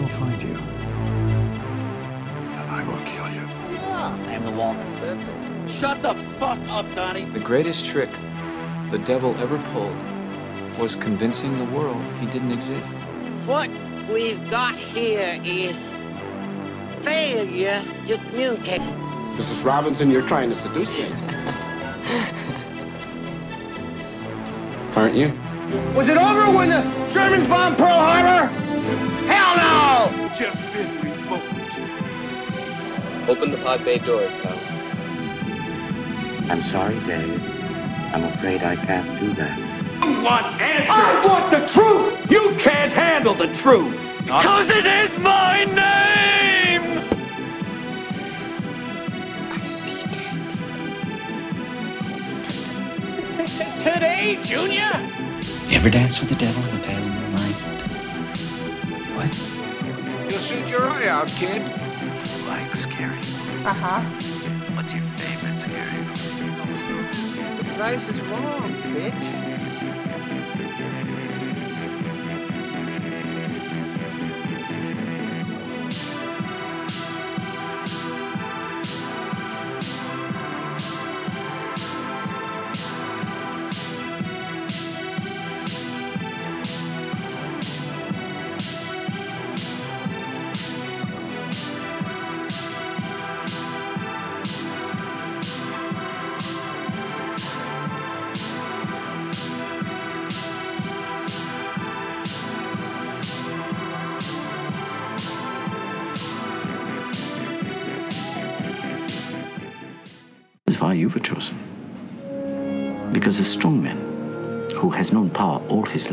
[0.00, 0.54] will find you.
[2.58, 3.46] And I will kill you.
[3.88, 4.92] I am the walrus.
[5.72, 7.24] Shut the fuck up, Donnie.
[7.24, 8.10] The greatest trick
[8.90, 9.96] the devil ever pulled
[10.78, 12.92] was convincing the world he didn't exist.
[13.46, 13.70] What
[14.12, 15.92] we've got here is
[17.00, 18.80] failure to communicate.
[18.80, 19.64] Mrs.
[19.64, 21.06] Robinson, you're trying to seduce me.
[24.96, 25.32] Aren't you?
[25.94, 28.65] Was it over when the Germans bombed Pearl Harbor?
[29.26, 30.28] Hell no!
[30.34, 31.56] Just been revoked.
[33.28, 34.58] Open the pod bay doors, Hal.
[36.50, 37.42] I'm sorry, Dave.
[38.14, 39.58] I'm afraid I can't do that.
[40.04, 40.90] You want answers?
[40.90, 42.30] I want the truth!
[42.30, 43.98] You can't handle the truth.
[44.20, 47.02] Because it is my name!
[49.50, 50.36] I see dead
[53.26, 53.82] people.
[53.82, 54.92] Today, Junior?
[55.68, 57.25] You ever dance with the devil in the pale
[60.96, 61.62] You'll shoot your eye out, kid.
[62.48, 63.18] Like scary.
[63.64, 64.00] Uh huh.
[64.74, 67.58] What's your favorite scary movie?
[67.58, 69.45] The price is wrong, bitch.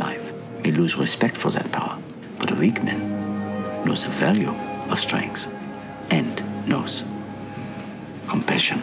[0.03, 0.27] Life
[0.63, 1.97] may lose respect for that power,
[2.39, 3.01] but a weak man
[3.85, 4.53] knows the value
[4.91, 5.47] of strength
[6.09, 6.33] and
[6.67, 7.03] knows
[8.27, 8.79] compassion.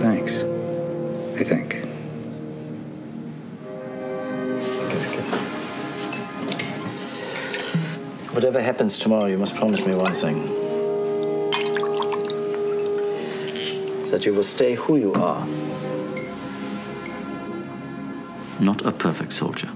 [0.00, 0.34] Thanks.
[1.40, 1.68] I think.
[8.34, 10.38] Whatever happens tomorrow, you must promise me one thing.
[14.10, 15.46] That you will stay who you are.
[18.62, 19.68] Not a perfect soldier,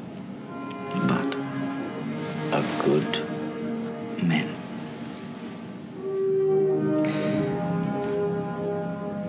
[1.08, 1.34] but
[2.52, 3.26] a good
[4.22, 4.48] man.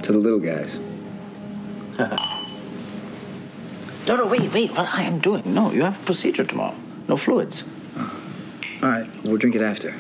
[0.04, 0.78] To the little guys.
[4.08, 5.54] No, no, wait, wait, what I am doing.
[5.54, 6.74] No, you have a procedure tomorrow.
[7.10, 7.66] No fluids.
[8.82, 9.94] All right, we'll drink it after.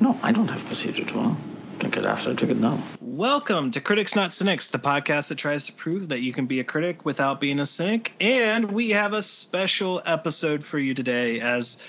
[0.00, 1.36] No, I don't have a procedure tomorrow.
[1.80, 2.78] Drink it after, drink it now.
[3.16, 6.58] Welcome to Critics Not Cynics, the podcast that tries to prove that you can be
[6.58, 8.12] a critic without being a cynic.
[8.20, 11.80] And we have a special episode for you today, as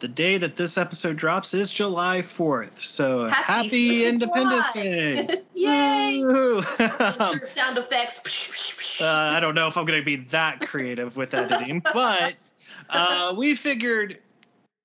[0.00, 2.76] the day that this episode drops is July 4th.
[2.76, 4.84] So Happy happy, Independence July.
[4.84, 5.28] Day!
[5.54, 6.18] Yay!
[6.18, 8.20] Insert sound effects.
[9.00, 12.34] Uh, I don't know if I'm going to be that creative with editing, but
[12.90, 14.18] uh, we figured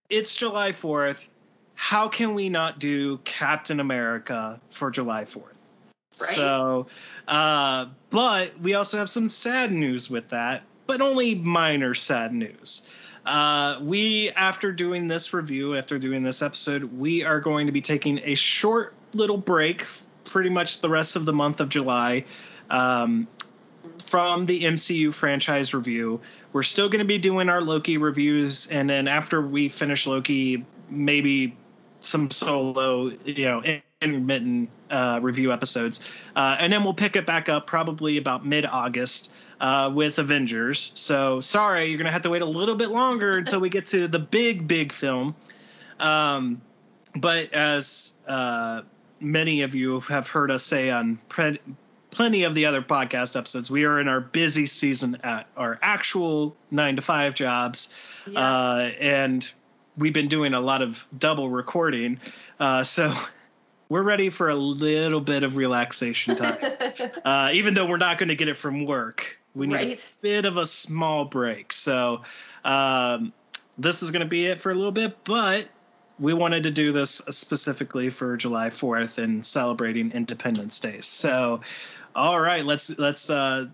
[0.10, 1.26] it's July 4th.
[1.74, 5.53] How can we not do Captain America for July 4th?
[6.14, 6.88] So,
[7.28, 12.88] uh, but we also have some sad news with that, but only minor sad news.
[13.26, 17.82] Uh, we, after doing this review, after doing this episode, we are going to be
[17.82, 19.86] taking a short little break,
[20.26, 22.26] pretty much the rest of the month of July.
[22.70, 23.28] Um,
[24.06, 26.22] from the MCU franchise review.
[26.52, 30.66] We're still going to be doing our Loki reviews, and then after we finish Loki,
[30.90, 31.56] maybe
[32.04, 33.64] some solo, you know,
[34.02, 38.66] intermittent uh, review episodes, uh, and then we'll pick it back up probably about mid
[38.66, 39.32] August.
[39.62, 40.92] Uh, with Avengers.
[40.96, 44.10] So sorry, you're gonna have to wait a little bit longer until we get to
[44.10, 45.36] the big, big film.
[46.02, 46.62] Um,
[47.16, 48.82] but as uh,
[49.22, 51.60] many of you have heard us say on pre-
[52.12, 56.56] plenty of the other podcast episodes, we are in our busy season at our actual
[56.70, 57.94] nine to five jobs,
[58.36, 59.50] uh, and
[59.98, 62.20] we've been doing a lot of double recording.
[62.60, 63.14] Uh, so
[63.90, 66.58] we're ready for a little bit of relaxation time,
[67.26, 69.40] uh, even though we're not going to get it from work.
[69.56, 71.74] We need a bit of a small break.
[71.74, 72.24] So
[72.66, 73.34] um,
[73.78, 75.68] this is going to be it for a little bit, but
[76.20, 81.02] we wanted to do this specifically for July 4th and celebrating Independence Day.
[81.02, 81.62] So,
[82.16, 83.68] all right, let's let's uh,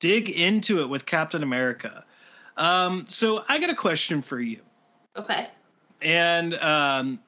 [0.00, 2.04] dig into it with Captain America.
[2.56, 4.60] Um, so I got a question for you,
[5.16, 5.46] okay.
[6.00, 7.20] and um,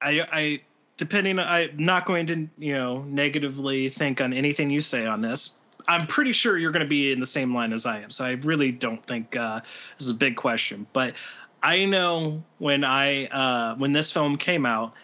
[0.00, 0.60] I, I
[0.96, 5.58] depending, I'm not going to you know negatively think on anything you say on this.
[5.88, 8.10] I'm pretty sure you're going to be in the same line as I am.
[8.10, 9.60] So I really don't think uh,
[9.98, 10.86] this is a big question.
[10.92, 11.14] But
[11.62, 14.94] I know when I uh, when this film came out,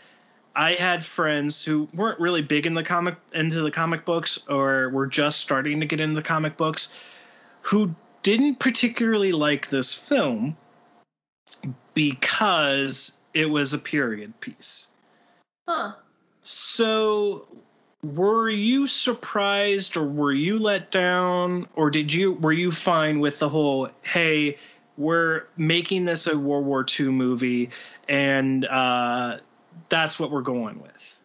[0.56, 4.90] I had friends who weren't really big in the comic into the comic books or
[4.90, 6.96] were just starting to get into the comic books,
[7.60, 10.56] who didn't particularly like this film
[11.94, 14.88] because it was a period piece.
[15.68, 15.92] Huh.
[16.42, 17.46] So
[18.02, 23.38] were you surprised or were you let down or did you were you fine with
[23.38, 24.58] the whole hey
[24.96, 27.70] we're making this a world war ii movie
[28.08, 29.38] and uh,
[29.88, 31.18] that's what we're going with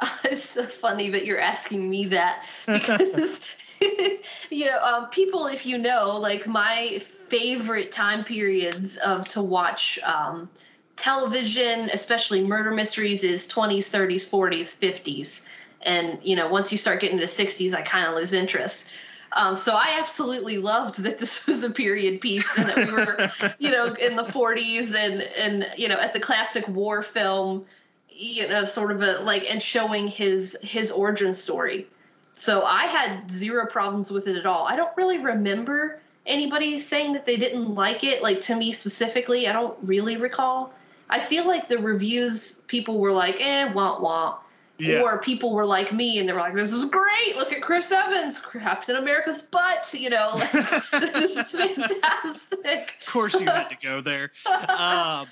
[0.24, 3.40] it's so funny that you're asking me that because
[4.50, 7.02] you know um, people if you know like my
[7.34, 10.48] favorite time periods of to watch um,
[10.94, 15.42] television especially murder mysteries is 20s 30s 40s 50s
[15.82, 18.86] and you know once you start getting to 60s i kind of lose interest.
[19.32, 23.52] Um, so i absolutely loved that this was a period piece and that we were
[23.58, 27.64] you know in the 40s and and you know at the classic war film
[28.08, 31.88] you know sort of a like and showing his his origin story.
[32.34, 34.68] So i had zero problems with it at all.
[34.68, 39.46] I don't really remember anybody saying that they didn't like it like to me specifically
[39.48, 40.72] i don't really recall
[41.10, 44.38] i feel like the reviews people were like eh wah wah
[44.78, 45.02] Yeah.
[45.02, 47.36] or people were like me and they were like, "This is great!
[47.36, 50.50] Look at Chris Evans, Captain America's butt!" You know, like
[50.90, 52.96] this is fantastic.
[53.06, 54.32] of course you had to go there
[54.68, 55.28] um,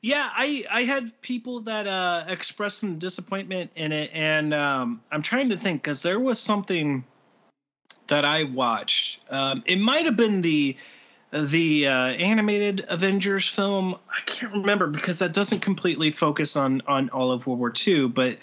[0.00, 5.22] yeah i i had people that uh expressed some disappointment in it and um i'm
[5.22, 7.04] trying to think because there was something
[8.08, 10.76] that i watched um it might have been the
[11.30, 17.08] the uh, animated avengers film i can't remember because that doesn't completely focus on on
[17.10, 18.38] all of world war ii but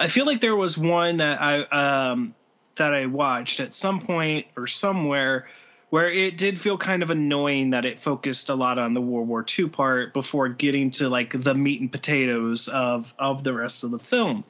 [0.00, 1.62] i feel like there was one that i
[2.10, 2.34] um
[2.76, 5.46] that i watched at some point or somewhere
[5.94, 9.28] where it did feel kind of annoying that it focused a lot on the World
[9.28, 13.84] War II part before getting to like the meat and potatoes of of the rest
[13.84, 14.42] of the film.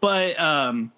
[0.00, 0.90] But um,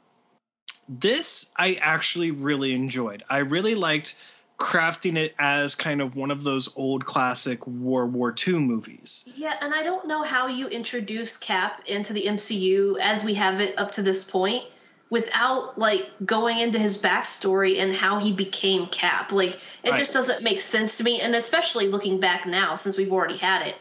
[0.88, 3.24] this I actually really enjoyed.
[3.28, 4.16] I really liked
[4.58, 9.30] crafting it as kind of one of those old classic World War II movies.
[9.36, 13.60] Yeah, and I don't know how you introduce Cap into the MCU as we have
[13.60, 14.64] it up to this point
[15.10, 19.30] without like going into his backstory and how he became Cap.
[19.30, 19.98] Like it Right.
[19.98, 23.66] just doesn't make sense to me and especially looking back now since we've already had
[23.66, 23.76] it.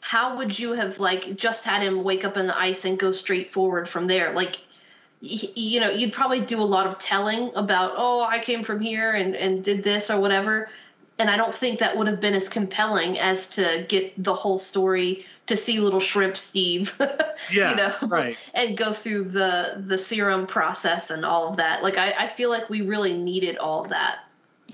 [0.00, 3.10] How would you have like just had him wake up in the ice and go
[3.10, 4.32] straight forward from there?
[4.32, 4.58] Like
[5.20, 9.12] you know, you'd probably do a lot of telling about, "Oh, I came from here
[9.12, 10.68] and and did this or whatever."
[11.18, 14.58] and I don't think that would have been as compelling as to get the whole
[14.58, 16.96] story to see little shrimp Steve,
[17.50, 18.36] Yeah, you know, right.
[18.54, 21.82] and go through the the serum process and all of that.
[21.82, 24.18] Like I, I feel like we really needed all of that.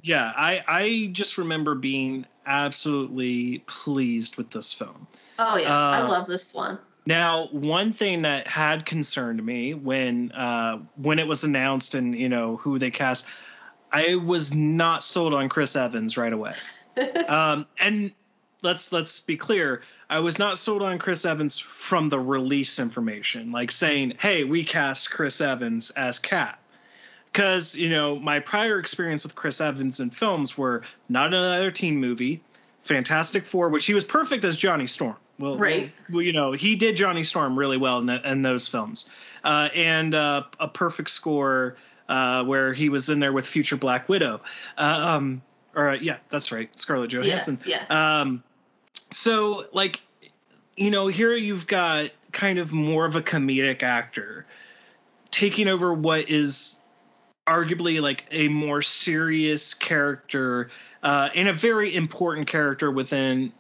[0.03, 5.07] Yeah, I I just remember being absolutely pleased with this film.
[5.39, 6.79] Oh yeah, I Uh, love this one.
[7.07, 12.29] Now, one thing that had concerned me when uh, when it was announced and you
[12.29, 13.27] know who they cast,
[13.93, 16.53] I was not sold on Chris Evans right away.
[17.29, 18.11] um, and
[18.63, 23.53] let's let's be clear, I was not sold on Chris Evans from the release information,
[23.53, 26.59] like saying, "Hey, we cast Chris Evans as Cap."
[27.31, 31.99] Because you know my prior experience with Chris Evans in films were not another teen
[31.99, 32.41] movie,
[32.85, 35.17] Fantastic Four, which he was perfect as Johnny Storm.
[35.39, 35.93] Well, Right.
[36.11, 39.11] well, you know, he did Johnny Storm really well in, the, in those films,
[39.43, 41.77] uh, and uh, a perfect score
[42.09, 44.41] uh, where he was in there with future Black Widow.
[44.79, 45.43] Uh, um,
[45.75, 47.59] or uh, yeah, that's right, Scarlett Johansson.
[47.67, 47.85] yeah.
[47.89, 48.45] Um,
[49.11, 50.01] so like,
[50.77, 54.47] you know, here you've got kind of more of a comedic actor
[55.31, 56.81] taking over what is
[57.47, 60.71] arguably like a more serious character
[61.05, 63.53] uh, and a very important character within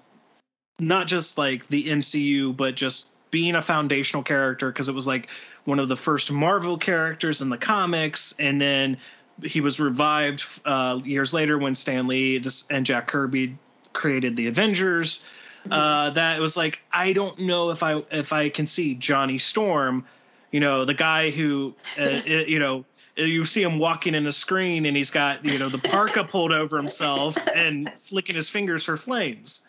[0.80, 5.28] not just like the MCU, but just being a foundational character because it was like
[5.64, 8.96] one of the first Marvel characters in the comics, and then
[9.42, 13.58] he was revived uh, years later when Stan Lee and Jack Kirby
[13.92, 15.24] created the Avengers.
[15.70, 20.06] Uh, that was like I don't know if I if I can see Johnny Storm,
[20.50, 22.84] you know, the guy who uh, you know
[23.16, 26.52] you see him walking in the screen and he's got you know the parka pulled
[26.52, 29.66] over himself and flicking his fingers for flames.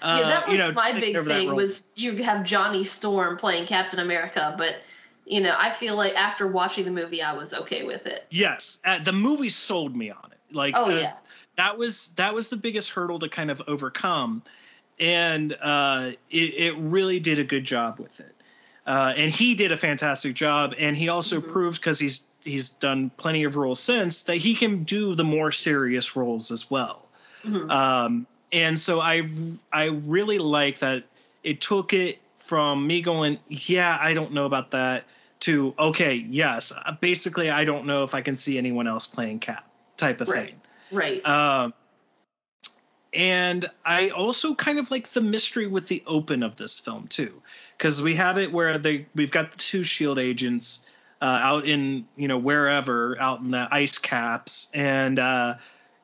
[0.00, 3.66] Uh, yeah, that was you know, my big thing was you have Johnny Storm playing
[3.66, 4.76] Captain America, but
[5.26, 8.20] you know, I feel like after watching the movie, I was okay with it.
[8.30, 10.54] Yes, uh, the movie sold me on it.
[10.54, 11.12] Like, Oh, uh, yeah.
[11.56, 14.42] that was that was the biggest hurdle to kind of overcome,
[14.98, 18.34] and uh, it, it really did a good job with it.
[18.86, 23.10] Uh, and he did a fantastic job, and he also proved because he's he's done
[23.16, 27.06] plenty of roles since that he can do the more serious roles as well.
[27.44, 27.70] Mhm.
[27.70, 29.28] Um, and so I
[29.72, 31.04] I really like that
[31.44, 35.04] it took it from me going, yeah, I don't know about that,
[35.40, 39.40] to okay, yes, uh, basically I don't know if I can see anyone else playing
[39.40, 40.48] Cap type of Right.
[40.48, 40.60] thing.
[40.90, 41.26] Right.
[41.26, 41.74] Um,
[43.12, 47.42] and I also kind of like the mystery with the open of this film too,
[47.76, 50.88] because we have it where they we've got the two Shield agents
[51.20, 55.56] uh, out in you know wherever out in the ice caps, and uh,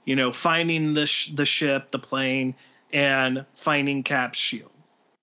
[0.04, 2.54] you know finding the sh- the ship, the plane,
[2.92, 4.70] and finding Cap's shield.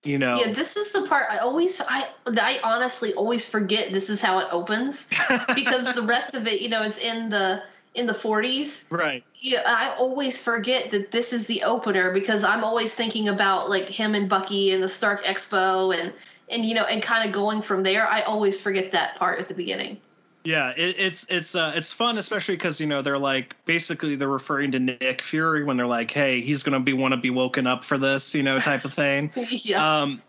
[0.04, 4.10] You know, Yeah, this is the part I always I I honestly always forget this
[4.10, 5.08] is how it opens
[5.54, 7.62] because the rest of it, you know, is in the
[7.94, 8.84] in the 40s.
[8.90, 9.22] right?
[9.40, 13.88] Yeah, I always forget that this is the opener because I'm always thinking about like
[13.88, 16.12] him and Bucky and the Stark Expo and
[16.52, 18.06] and you know and kind of going from there.
[18.06, 19.98] I always forget that part at the beginning.
[20.44, 24.28] Yeah, it, it's it's uh, it's fun, especially because you know they're like basically they're
[24.28, 27.66] referring to Nick Fury when they're like, "Hey, he's gonna be want to be woken
[27.66, 29.30] up for this," you know, type of thing.
[29.50, 30.00] yeah.
[30.00, 30.20] Um,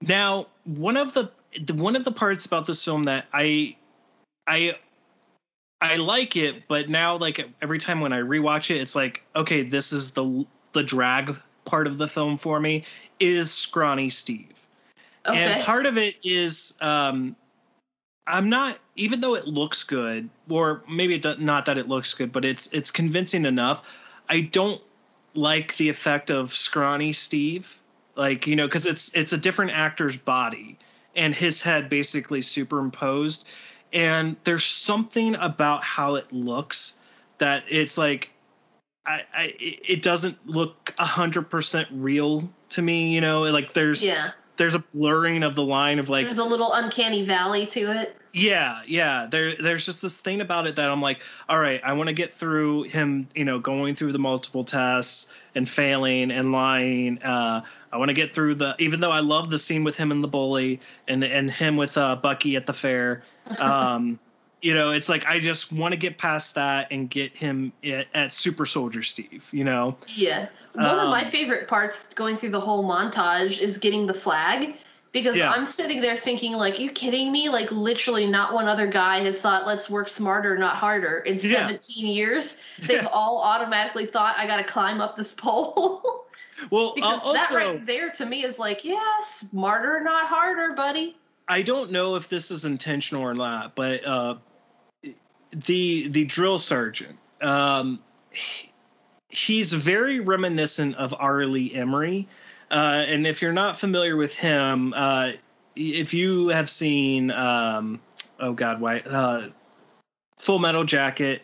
[0.00, 1.30] now, one of the
[1.60, 3.76] the- one of the parts about this film that I
[4.46, 4.76] I
[5.82, 9.62] I like it, but now like every time when I rewatch it, it's like, okay,
[9.62, 12.84] this is the the drag part of the film for me
[13.20, 14.52] is scrawny Steve.
[15.26, 15.38] Okay.
[15.38, 17.36] And part of it is um
[18.26, 22.14] I'm not even though it looks good or maybe it does, not that it looks
[22.14, 23.84] good, but it's it's convincing enough.
[24.28, 24.82] I don't
[25.34, 27.80] like the effect of scrawny Steve.
[28.16, 30.78] Like, you know, cuz it's it's a different actor's body
[31.16, 33.48] and his head basically superimposed
[33.92, 36.98] and there's something about how it looks
[37.38, 38.30] that it's like
[39.06, 43.42] I, I it it doesn't look a hundred percent real to me, you know.
[43.42, 44.32] Like there's yeah.
[44.58, 48.14] There's a blurring of the line of like There's a little uncanny valley to it.
[48.34, 51.94] yeah yeah there there's just this thing about it that i'm like all right i
[51.94, 56.52] want to get through him you know going through the multiple tests and failing and
[56.52, 59.96] lying uh i want to get through the even though i love the scene with
[59.96, 63.22] him and the bully and and him with uh bucky at the fair
[63.58, 64.18] um
[64.62, 68.06] you know it's like i just want to get past that and get him at,
[68.14, 70.48] at super soldier steve you know Yeah.
[70.74, 74.76] One of my Um, favorite parts going through the whole montage is getting the flag
[75.12, 75.50] because Yeah.
[75.50, 77.48] I'm sitting there thinking like you kidding me?
[77.48, 81.66] Like literally not one other guy has thought let's work smarter not harder in Yeah.
[81.66, 82.56] 17 years.
[82.86, 86.26] They've all automatically thought I got to climb up this pole.
[86.70, 91.16] well because uh, that right there to me is like, yeah, smarter not harder, buddy.
[91.48, 94.34] I don't know if this is intentional or not, but uh,
[95.52, 97.98] the the drill sergeant, um,
[98.30, 98.70] he-
[99.30, 101.44] he's very reminiscent of R.
[101.44, 102.26] Lee Ermey.
[102.70, 105.32] Uh, and if you're not familiar with him, uh,
[105.74, 108.00] if you have seen, um,
[108.40, 109.48] oh God, why, uh,
[110.38, 111.42] Full Metal Jacket,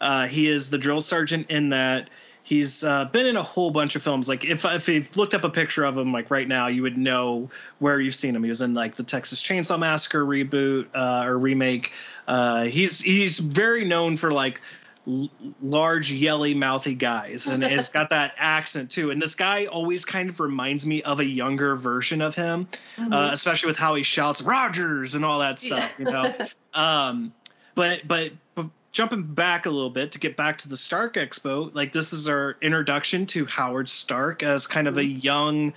[0.00, 2.10] uh, he is the drill sergeant in that.
[2.42, 4.28] He's uh, been in a whole bunch of films.
[4.28, 6.96] Like if if you've looked up a picture of him, like right now, you would
[6.96, 8.42] know where you've seen him.
[8.42, 11.92] He was in like the Texas Chainsaw Massacre reboot uh, or remake.
[12.30, 14.60] Uh, he's he's very known for like
[15.04, 15.28] l-
[15.60, 19.10] large, yelly, mouthy guys, and it's got that accent too.
[19.10, 23.30] And this guy always kind of reminds me of a younger version of him, uh,
[23.32, 25.90] especially with how he shouts "Rogers" and all that stuff.
[25.98, 26.32] You know.
[26.74, 27.34] um,
[27.74, 31.74] but but but jumping back a little bit to get back to the Stark Expo,
[31.74, 35.72] like this is our introduction to Howard Stark as kind of a young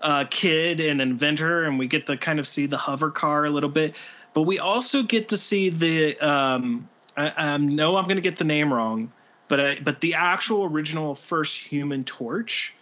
[0.00, 3.50] uh, kid and inventor, and we get to kind of see the hover car a
[3.50, 3.94] little bit.
[4.38, 8.36] But we also get to see the um, I, I know I'm going to get
[8.36, 9.10] the name wrong,
[9.48, 12.72] but I, but the actual original first Human Torch.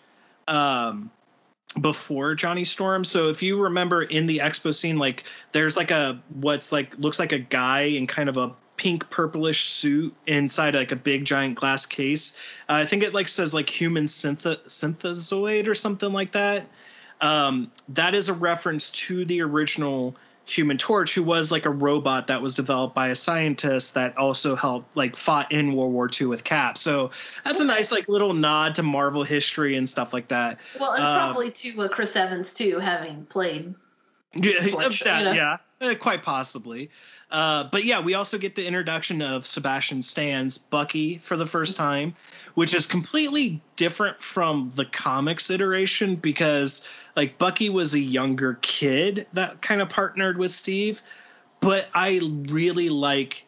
[0.49, 1.11] Um,
[1.81, 3.05] before Johnny Storm.
[3.05, 7.19] So if you remember in the expo scene, like there's like a what's like looks
[7.19, 11.55] like a guy in kind of a pink purplish suit inside like a big giant
[11.55, 12.39] glass case.
[12.69, 16.67] Uh, I think it like says like human synth- synthezoid or something like that.
[17.23, 22.29] Um, that is a reference to the original Human Torch, who was like a robot
[22.29, 26.29] that was developed by a scientist that also helped like fought in World War II
[26.29, 26.79] with Cap.
[26.79, 27.11] So
[27.45, 30.59] that's a nice like little nod to Marvel history and stuff like that.
[30.79, 33.75] Well, and Um, probably to uh, Chris Evans too, having played.
[34.35, 35.33] Yeah, Torch, that- you know?
[35.33, 36.91] yeah, uh, quite possibly.
[37.29, 41.77] Uh, but yeah, we also get the introduction of Sebastian Stan's Bucky for the first
[41.77, 42.15] time,
[42.55, 49.27] which is completely different from the comics iteration because like Bucky was a younger kid
[49.33, 51.03] that kind of partnered with Steve,
[51.61, 53.47] but I really like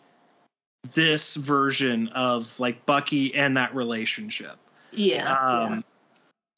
[0.94, 4.56] this version of like Bucky and that relationship
[4.90, 5.32] Yeah.
[5.32, 5.84] um,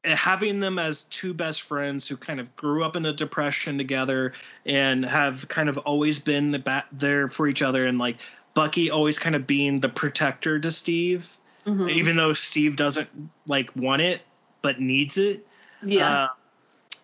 [0.04, 4.32] having them as two best friends who kind of grew up in a depression together
[4.64, 8.18] and have kind of always been the ba- there for each other and like
[8.54, 11.36] Bucky always kind of being the protector to Steve,
[11.66, 11.90] Mhm.
[11.92, 13.08] even though Steve doesn't
[13.46, 14.22] like want it
[14.62, 15.46] but needs it.
[15.82, 16.08] Yeah.
[16.08, 16.28] Uh,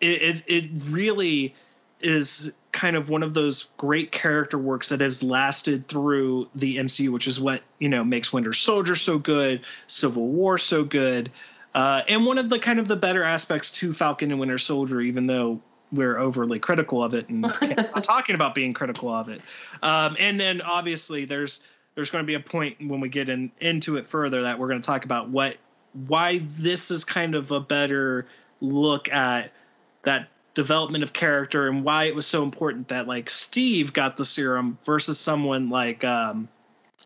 [0.01, 1.55] it, it it really
[1.99, 7.09] is kind of one of those great character works that has lasted through the MCU,
[7.09, 11.31] which is what you know makes Winter Soldier so good, Civil War so good,
[11.73, 15.01] uh, and one of the kind of the better aspects to Falcon and Winter Soldier,
[15.01, 15.61] even though
[15.91, 17.49] we're overly critical of it and
[17.85, 19.41] stop talking about being critical of it.
[19.81, 21.63] Um, and then obviously there's
[21.95, 24.67] there's going to be a point when we get in into it further that we're
[24.67, 25.57] going to talk about what
[26.07, 28.27] why this is kind of a better
[28.61, 29.51] look at
[30.03, 34.25] that development of character and why it was so important that like Steve got the
[34.25, 36.47] serum versus someone like um,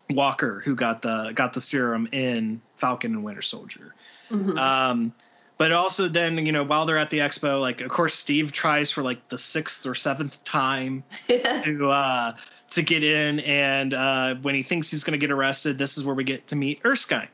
[0.08, 3.94] Walker who got the got the serum in Falcon and Winter Soldier.
[4.30, 4.58] Mhm.
[4.58, 5.12] Um,
[5.58, 8.90] but also then you know while they're at the expo, like of course Steve tries
[8.90, 12.32] for like the sixth or seventh time to uh,
[12.70, 16.04] to get in, and uh, when he thinks he's going to get arrested, this is
[16.04, 17.28] where we get to meet Erskine.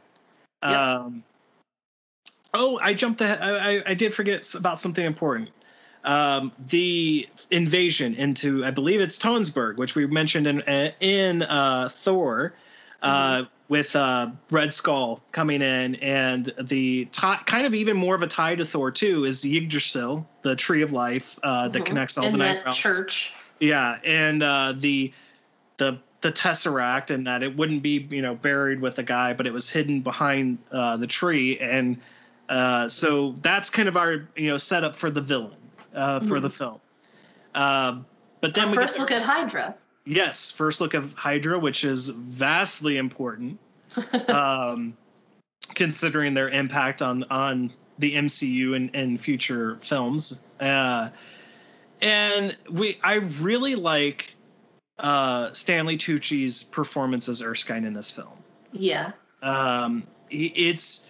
[0.63, 1.23] Um,
[2.59, 3.41] oh, I jumped ahead.
[3.41, 5.51] I, I, did forget about something important.
[6.05, 10.61] Um, the invasion into, I believe it's Tonsberg, which we mentioned in
[11.01, 12.53] in uh, Thor,
[13.03, 18.23] uh, with uh, Red Skull coming in, and the tie, kind of even more of
[18.23, 21.87] a tie to Thor too is Yggdrasil, the Tree of Life uh, that Mhm.
[21.87, 22.77] connects all In the nine that realms.
[22.77, 23.33] church.
[23.61, 25.13] Yeah, and uh, the
[25.77, 29.47] the the tesseract, and that it wouldn't be you know buried with the guy, but
[29.47, 31.99] it was hidden behind uh, the tree, and
[32.49, 35.57] uh, so that's kind of our you know setup for the villain
[35.95, 36.43] uh, for Mhm.
[36.43, 36.81] the film.
[37.55, 38.07] Um,
[38.41, 39.75] but then Our we first get, look at Hydra.
[40.05, 43.59] yes, first look of Hydra, which is vastly important,
[44.29, 44.97] um,
[45.75, 50.45] considering their impact on on the MCU and, and future films.
[50.61, 51.09] Uh,
[52.01, 54.35] and we, I really like
[55.01, 58.29] uh, Stanley Tucci's performance as Erskine in this film.
[58.73, 59.13] Yeah.
[59.43, 61.08] Um, it's.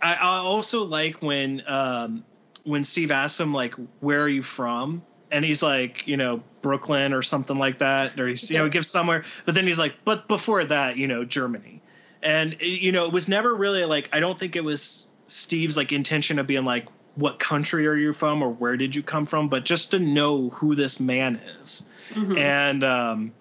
[0.00, 2.24] I, I also like when um,
[2.64, 7.12] when Steve asks him like, "Where are you from?" and he's like, you know, Brooklyn
[7.12, 9.94] or something like that, or he's you know he gives somewhere, but then he's like,
[10.04, 11.82] "But before that, you know, Germany,"
[12.22, 15.92] and you know, it was never really like I don't think it was Steve's like
[15.92, 19.48] intention of being like, "What country are you from?" or "Where did you come from?"
[19.48, 22.38] but just to know who this man is Mhm.
[22.38, 23.32] and um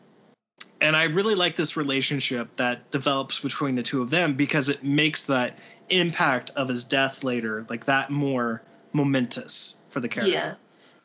[0.82, 4.84] and I really like this relationship that develops between the two of them because it
[4.84, 5.58] makes that
[5.90, 8.62] impact of his death later like that more
[8.94, 10.34] momentous for the character.
[10.34, 10.56] Yeah.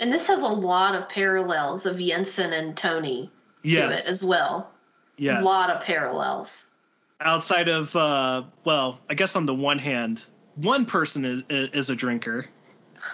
[0.01, 3.31] And this has a lot of parallels of Yinsen and Tony
[3.62, 4.05] Yes.
[4.05, 4.73] to it as well.
[5.16, 5.40] Yes.
[5.40, 6.71] A lot of parallels.
[7.21, 10.25] Outside of uh well, I guess on the one hand,
[10.57, 12.47] one person is is a drinker.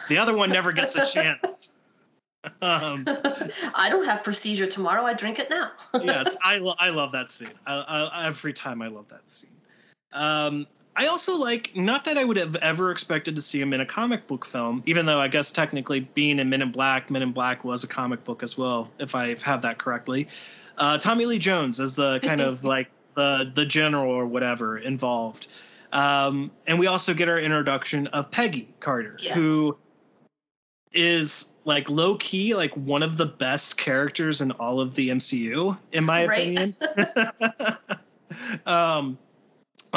[0.09, 1.77] The other one never gets a chance.
[2.63, 3.05] um
[3.75, 5.05] I don't have procedure tomorrow.
[5.05, 5.73] I drink it now.
[6.01, 7.51] yes, I, lo- I love that scene.
[7.67, 9.51] I, I, every time I love that scene.
[10.13, 10.67] Um,
[10.99, 13.87] I also like not that I would have ever expected to see him in a
[13.87, 17.31] comic book film, even though I guess technically being in Men in Black, Men in
[17.31, 20.27] Black was a comic book as well, if I have that correctly.
[20.77, 25.47] Uh, Tommy Lee Jones as the kind of like the the general or whatever involved.
[25.93, 29.37] Um, and we also get our introduction of Peggy Carter, Yes.
[29.37, 29.77] who
[30.93, 35.79] is like low key like one of the best characters in all of the MCU
[35.93, 36.41] in my Right.
[36.41, 36.77] opinion.
[38.67, 39.17] um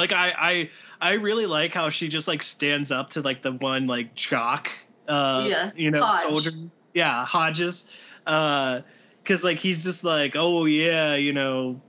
[0.02, 3.52] like I I I really like how she just like stands up to like the
[3.52, 4.72] one like jock
[5.08, 6.22] uh Yeah, you know Hodge.
[6.28, 6.52] soldier
[6.94, 7.92] yeah Hodges
[8.26, 8.82] uh
[9.24, 11.80] cuz like he's just like oh yeah you know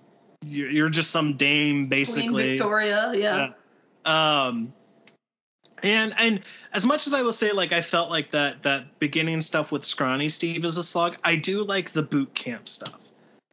[0.44, 3.52] you're, you're just some dame basically Queen Victoria, yeah.
[4.04, 4.72] um
[5.82, 9.40] and and as much as I will say like I felt like that that beginning
[9.40, 13.00] stuff with Scrawny Steve is a slog, I do like the boot camp stuff.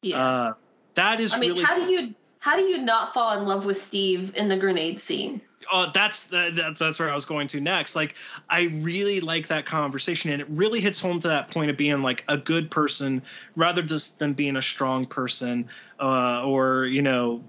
[0.01, 0.19] Yeah.
[0.19, 0.53] Uh
[0.95, 3.65] that is I mean, really how do you how do you not fall in love
[3.65, 5.41] with Steve in the grenade scene?
[5.71, 7.95] Oh, that's that's that's where I was going to next.
[7.95, 8.15] Like,
[8.49, 12.01] I really like that conversation, and it really hits home to that point of being
[12.01, 13.21] like a good person
[13.55, 15.67] rather just than being a strong person,
[15.99, 17.43] uh, or you know,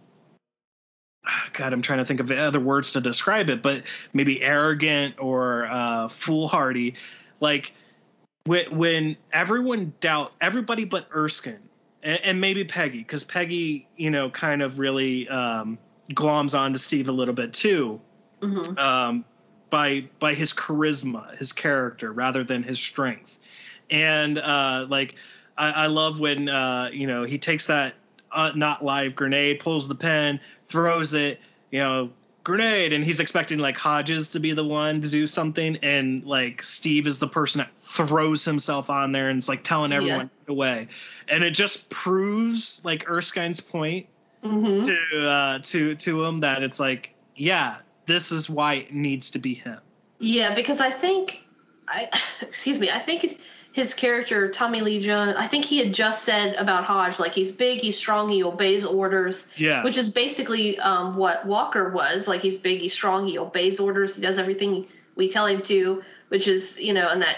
[1.52, 5.66] God, I'm trying to think of other words to describe it, but maybe arrogant or
[5.70, 6.94] uh, foolhardy.
[7.38, 7.72] Like
[8.44, 11.69] when when everyone doubt everybody but Erskine
[12.02, 15.78] and, and maybe Peggy, because Peggy, you know, kind of really um,
[16.12, 18.00] gloms on to Steve a little bit too
[18.40, 18.78] Mhm.
[18.78, 19.24] um,
[19.68, 23.38] by by his charisma, his character, rather than his strength.
[23.90, 25.14] And uh, like,
[25.56, 27.94] I, I love when uh, you know he takes that
[28.32, 32.10] uh, not live grenade, pulls the pen, throws it, you know,
[32.44, 36.62] grenade, and he's expecting like Hodges to be the one to do something, and like
[36.62, 40.52] Steve is the person that throws himself on there and it's like telling everyone Yeah.
[40.52, 40.88] away,
[41.28, 44.06] and it just proves like Erskine's point
[44.44, 44.86] Mhm.
[44.86, 47.76] to uh, to to him that it's like, yeah,
[48.06, 49.78] this is why it needs to be him.
[50.18, 51.40] Yeah, because I think,
[51.88, 52.08] I
[52.40, 53.36] excuse me, I think his-
[53.72, 55.36] his character Tommy Lee Jones.
[55.36, 58.84] I think he had just said about Hodge, like he's big, he's strong, he obeys
[58.84, 59.50] orders.
[59.56, 59.84] Yeah.
[59.84, 62.26] Which is basically um, what Walker was.
[62.26, 66.02] Like he's big, he's strong, he obeys orders, he does everything we tell him to.
[66.28, 67.36] Which is, you know, and that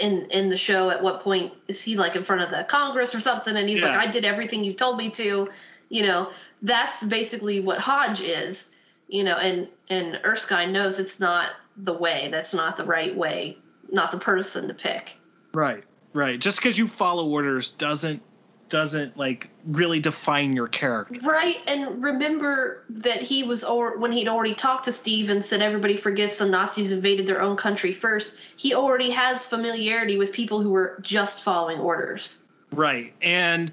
[0.00, 3.14] in in the show, at what point is he like in front of the Congress
[3.14, 3.54] or something?
[3.56, 3.96] And he's Yeah.
[3.96, 5.48] like, I did everything you told me to.
[5.88, 6.30] You know,
[6.62, 8.70] that's basically what Hodge is.
[9.08, 12.28] You know, and and Erskine knows it's not the way.
[12.30, 13.56] That's not the right way.
[13.90, 15.16] Not the person to pick.
[15.52, 15.84] Right.
[16.12, 16.40] Right.
[16.40, 18.22] Just because you follow orders doesn't
[18.70, 21.18] doesn't like really define your character.
[21.22, 25.60] Right, and remember that he was or when he'd already talked to Steve and said
[25.60, 28.38] everybody forgets the Nazis invaded their own country first.
[28.56, 32.44] He already has familiarity with people who were just following orders.
[32.72, 33.12] Right.
[33.20, 33.72] And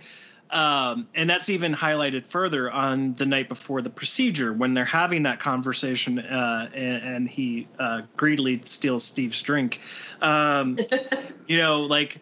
[0.49, 5.23] um, and that's even highlighted further on the night before the procedure when they're having
[5.23, 9.81] that conversation uh, and, and he uh, greedily steals Steve's drink.
[10.21, 10.77] Um,
[11.47, 12.19] you know, like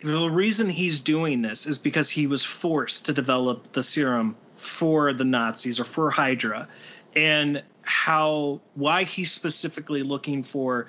[0.00, 5.12] the reason he's doing this is because he was forced to develop the serum for
[5.12, 6.68] the Nazis or for Hydra,
[7.14, 10.86] and how why he's specifically looking for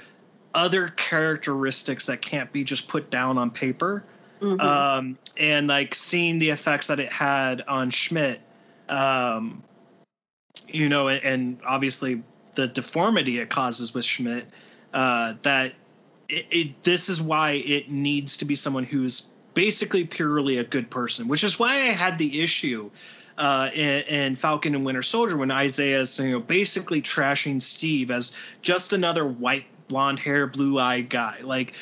[0.54, 4.04] other characteristics that can't be just put down on paper
[4.42, 4.62] Mhm.
[4.62, 8.42] um, and like seeing the effects that it had on Schmidt,
[8.90, 9.64] um,
[10.68, 12.24] you know, and, and obviously
[12.56, 14.46] the deformity it causes with Schmidt,
[14.94, 15.74] uh, that
[16.30, 20.90] it, it this is why it needs to be someone who's basically purely a good
[20.90, 22.92] person, which is why I had the issue
[23.38, 28.36] uh, in, in Falcon and Winter Soldier when Isaiah's you know basically trashing Steve as
[28.62, 31.74] just another white blonde hair, blue eyed guy, like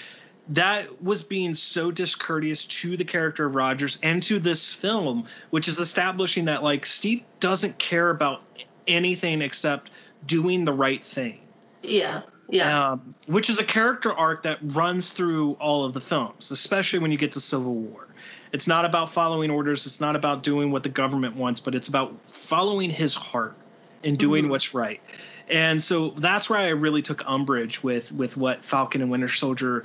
[0.49, 5.67] that was being so discourteous to the character of Rogers and to this film, which
[5.67, 8.43] is establishing that like Steve doesn't care about
[8.87, 9.89] anything except
[10.27, 11.39] doing the right thing.
[11.81, 16.51] Yeah, yeah, Um, which is a character arc that runs through all of the films,
[16.51, 18.07] especially when you get to Civil War.
[18.51, 21.87] It's not about following orders, it's not about doing what the government wants, but it's
[21.87, 23.55] about following his heart
[24.03, 24.49] and doing Mhm.
[24.49, 25.01] what's right.
[25.49, 29.83] And so that's where I really took umbrage with with what Falcon and Winter Soldier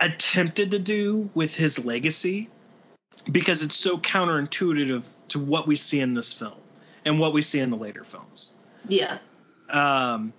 [0.00, 2.48] attempted to do with his legacy
[3.30, 6.54] because it's so counterintuitive to what we see in this film
[7.04, 8.56] and what we see in the later films.
[8.88, 9.18] yeah.
[9.68, 10.32] Um,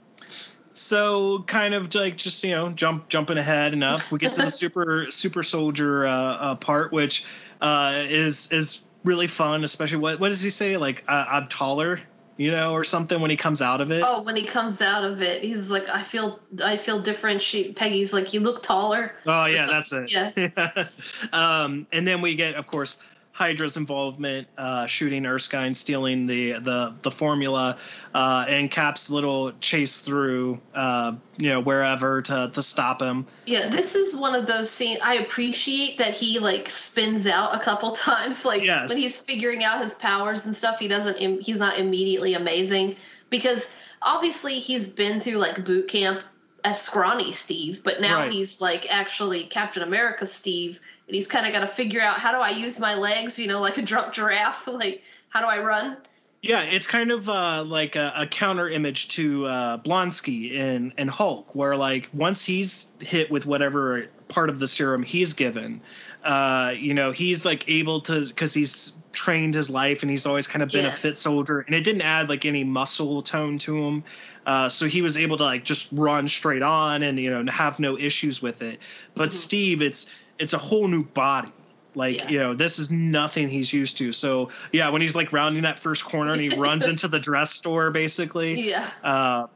[0.74, 4.50] so kind of like just you know jump jumping ahead enough, we get to the
[4.52, 7.26] super super soldier uh, uh, part, which
[7.62, 9.64] uh, is is really fun.
[9.64, 10.78] Especially what what does he say?
[10.78, 12.00] Like uh, I'm taller,
[12.38, 14.04] you know, or something when he comes out of it.
[14.06, 17.42] Oh, when he comes out of it, he's like, I feel, I feel different.
[17.42, 19.14] She, Peggy's like, you look taller.
[19.26, 20.12] Oh yeah, that's it.
[20.12, 20.88] Yeah,
[21.34, 22.98] um, and then we get, of course,
[23.42, 27.78] Hydra's involvement, uh, shooting Erskine, stealing the the the formula,
[28.14, 33.26] uh, and Cap's little chase through, uh, you know, wherever to to stop him.
[33.48, 33.68] yeah.
[33.70, 35.00] This is one of those scenes.
[35.04, 38.90] I appreciate that he like spins out a couple times, like Yes.
[38.90, 40.78] when he's figuring out his powers and stuff.
[40.78, 42.96] He doesn't, im- he's not immediately amazing
[43.32, 43.72] because
[44.04, 46.22] obviously he's been through like boot camp
[46.64, 48.32] as scrawny Steve, but now Right.
[48.32, 50.80] he's like actually Captain America Steve,
[51.12, 53.46] and he's kind of got to figure out how do I use my legs, you
[53.46, 54.66] know, like a drunk giraffe.
[54.72, 55.98] Like how do I run?
[56.42, 61.10] Yeah, it's kind of uh, like a, a counter image to uh, Blonsky in, in
[61.10, 65.82] Hulk, where like once he's hit with whatever part of the serum he's given,
[66.24, 70.48] uh, you know, he's like able to because he's trained his life and he's always
[70.48, 70.94] kind of been Yeah.
[70.94, 74.04] a fit soldier, and it didn't add like any muscle tone to him,
[74.46, 77.80] uh, so he was able to like just run straight on and you know have
[77.80, 78.80] no issues with it.
[79.14, 79.34] But Mhm.
[79.34, 80.12] Steve, it's
[80.42, 81.52] it's a whole new body.
[81.94, 82.30] Like Yeah.
[82.30, 84.12] you know, this is nothing he's used to.
[84.14, 87.52] So yeah, when he's like rounding that first corner and he runs into the dress
[87.52, 88.62] store, basically.
[88.70, 88.90] Yeah.
[89.04, 89.48] Uh,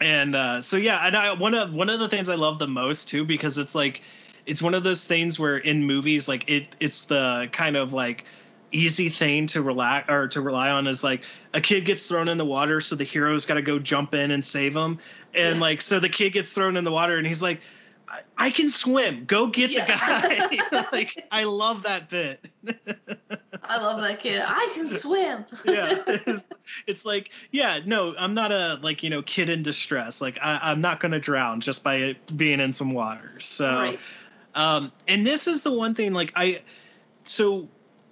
[0.00, 2.66] and uh, so yeah, and I one of one of the things I love the
[2.68, 4.00] most too because it's like
[4.46, 8.24] it's one of those things where in movies like it it's the kind of like
[8.72, 11.20] easy thing to relax or to rely on is like
[11.52, 14.30] a kid gets thrown in the water so the hero's got to go jump in
[14.30, 14.98] and save him
[15.34, 15.60] and Yeah.
[15.60, 17.60] like so the kid gets thrown in the water and he's like
[18.12, 19.86] I, I can swim go get Yeah.
[19.86, 22.44] the guy like i love that bit
[23.64, 24.42] I love that kid.
[24.44, 25.44] I can swim.
[25.64, 26.44] yeah it's,
[26.86, 30.58] it's like yeah no i'm not a like you know kid in distress like I,
[30.62, 34.00] i'm not gonna drown just by being in some water so Right.
[34.54, 36.60] um and this is the one thing like i
[37.24, 37.68] so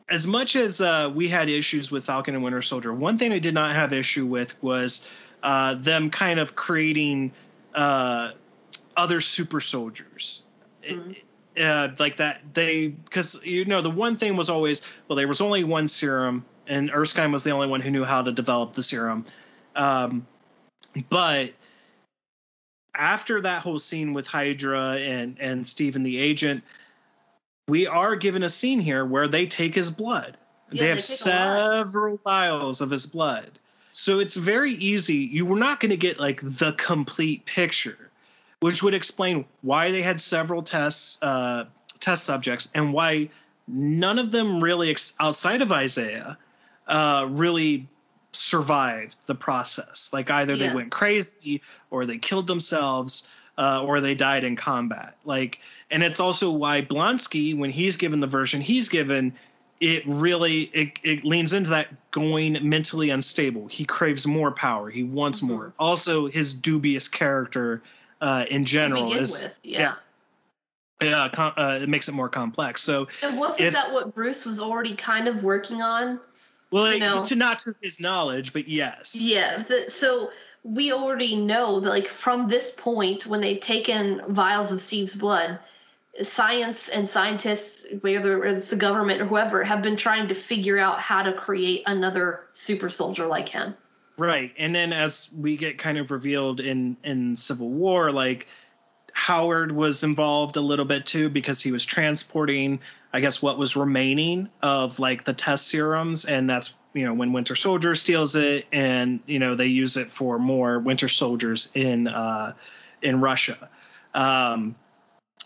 [0.09, 3.39] as much as uh we had issues with falcon and winter soldier one thing i
[3.39, 5.07] did not have issue with was
[5.43, 7.33] uh them kind of creating
[7.75, 8.31] uh
[9.01, 10.45] other super soldiers
[10.89, 11.17] Mhm.
[11.59, 15.41] uh, like that they because you know the one thing was always well there was
[15.41, 18.83] only one serum and Erskine was the only one who knew how to develop the
[18.83, 19.25] serum.
[19.75, 20.27] Um,
[21.11, 21.53] but
[22.95, 26.63] after that whole scene with Hydra and and Stephen the agent,
[27.69, 30.37] we are given a scene here where they take his blood.
[30.71, 33.59] Yeah, they they have several vials of his blood.
[33.93, 35.17] So it's very easy.
[35.17, 38.10] You were not going to get like the complete picture,
[38.61, 41.65] which would explain why they had several tests, uh,
[41.99, 43.29] test subjects, and why
[43.67, 46.37] none of them really, ex- outside of Isaiah,
[46.87, 47.87] uh, really
[48.33, 50.11] survived the process.
[50.13, 50.69] Like either Yeah.
[50.69, 55.17] they went crazy, or they killed themselves, uh, or they died in combat.
[55.25, 59.33] Like, and it's also why Blonsky, when he's given the version he's given,
[59.81, 63.67] it really it, it leans into that going mentally unstable.
[63.69, 64.91] He craves more power.
[64.91, 65.55] He wants Mm-hmm.
[65.55, 65.73] more.
[65.79, 67.83] Also, his dubious character
[68.21, 69.95] uh, in general is with, yeah.
[71.01, 72.83] yeah, com- uh, it makes it more complex.
[72.83, 76.21] So, And wasn't If- that what Bruce was already kind of working on?
[76.71, 77.25] well, know.
[77.25, 79.63] to not to his knowledge, but yes, Yeah.
[79.63, 80.31] The, so
[80.63, 85.59] we already know that, like, from this point, when they've taken vials of Steve's blood,
[86.23, 91.01] science and scientists, whether it's the government or whoever, have been trying to figure out
[91.01, 93.75] how to create another super soldier like him.
[94.21, 94.53] Right.
[94.59, 98.49] And then as we get kind of revealed in in Civil War, like
[99.15, 102.81] Howard was involved a little bit too because he was transporting,
[103.15, 107.33] I guess, what was remaining of like the test serums, and that's you know when
[107.33, 112.07] Winter Soldier steals it, and you know they use it for more Winter Soldiers in
[112.07, 112.53] uh,
[113.01, 113.71] in Russia.
[114.13, 114.75] Um,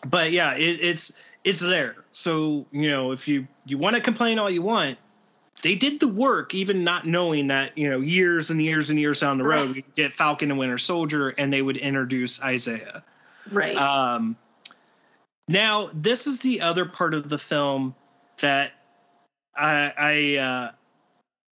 [0.04, 1.94] but yeah, it, it's it's there.
[2.10, 4.98] So you know if you you want to complain all you want,
[5.62, 9.20] they did the work, even not knowing that you know years and years and years
[9.20, 9.76] down the road Right.
[9.76, 13.02] we get Falcon and Winter Soldier, and they would introduce Isaiah.
[13.50, 13.76] Right.
[13.76, 14.36] Um,
[15.48, 17.94] now this is the other part of the film
[18.40, 18.72] that
[19.56, 20.70] I I uh,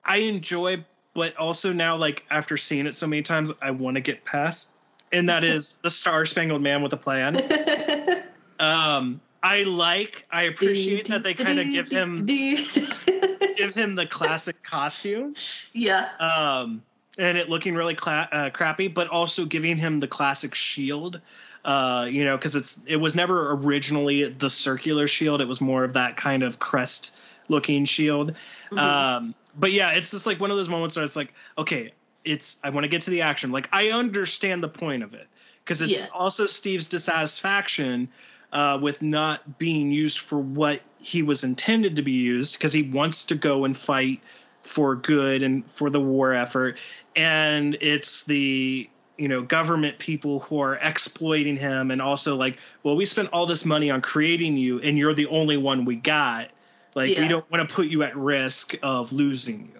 [0.03, 0.83] I enjoy,
[1.13, 4.71] but also now like after seeing it so many times, I want to get past,
[5.11, 7.37] and that is the Star Spangled Man with a Plan.
[8.59, 12.17] Um, I like, I appreciate that they kind of give him
[13.59, 15.35] give him the classic costume.
[15.73, 16.09] yeah.
[16.19, 16.81] um,
[17.17, 21.19] and it looking really cla- uh, crappy, but also giving him the classic shield.
[21.65, 25.83] Uh, you know, because it's it was never originally the circular shield; it was more
[25.83, 27.15] of that kind of crest
[27.49, 28.33] looking shield.
[28.77, 31.91] Um, but yeah, it's just like one of those moments where it's like, okay,
[32.23, 33.51] it's I want to get to the action.
[33.51, 35.27] Like I understand the point of it
[35.65, 36.07] because it's Yeah.
[36.13, 38.07] also Steve's dissatisfaction
[38.51, 42.83] uh, with not being used for what he was intended to be used because he
[42.83, 44.19] wants to go and fight
[44.63, 46.77] for good and for the war effort.
[47.15, 52.95] And it's the you know government people who are exploiting him and also like well
[52.95, 56.49] we spent all this money on creating you and you're the only one we got.
[56.95, 59.79] Like we don't want to put you at risk of losing you.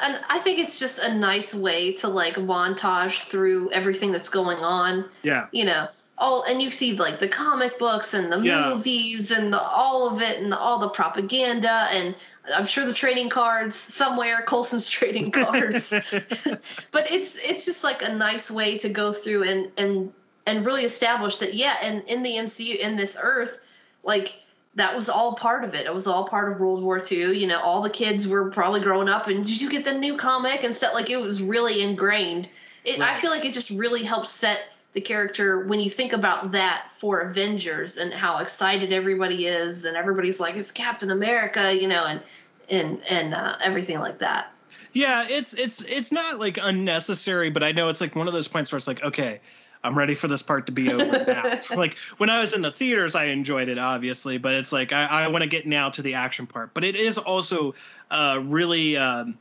[0.00, 4.58] And I think it's just a nice way to like montage through everything that's going
[4.58, 5.06] on.
[5.22, 5.48] yeah.
[5.52, 8.74] You know, all and you see like the comic books and the Yeah.
[8.74, 12.14] movies and the, all of it and all the propaganda and
[12.54, 15.90] I'm sure the trading cards somewhere Coulson's trading cards.
[16.90, 20.12] but it's it's just like a nice way to go through and and
[20.46, 23.58] and really establish that yeah, and in the MCU in this Earth,
[24.04, 24.36] like
[24.76, 25.86] that was all part of it.
[25.86, 27.36] It was all part of World War II.
[27.36, 30.16] You know, all the kids were probably growing up, and did you get the new
[30.16, 30.94] comic and stuff?
[30.94, 32.48] Like it was really ingrained.
[32.84, 34.60] It, I feel like it just really helps set
[34.96, 39.94] the character when you think about that for Avengers and how excited everybody is, and
[39.96, 42.20] everybody's like, "It's Captain America," you know, and
[42.68, 44.50] and and uh, everything like that.
[44.92, 48.48] yeah it's it's it's not like unnecessary but i know it's like one of those
[48.48, 49.40] points where it's like okay
[49.84, 52.72] i'm ready for this part to be over now like when i was in the
[52.72, 56.02] theaters i enjoyed it obviously but it's like i, I want to get now to
[56.02, 57.74] the action part but it is also
[58.10, 59.36] uh really um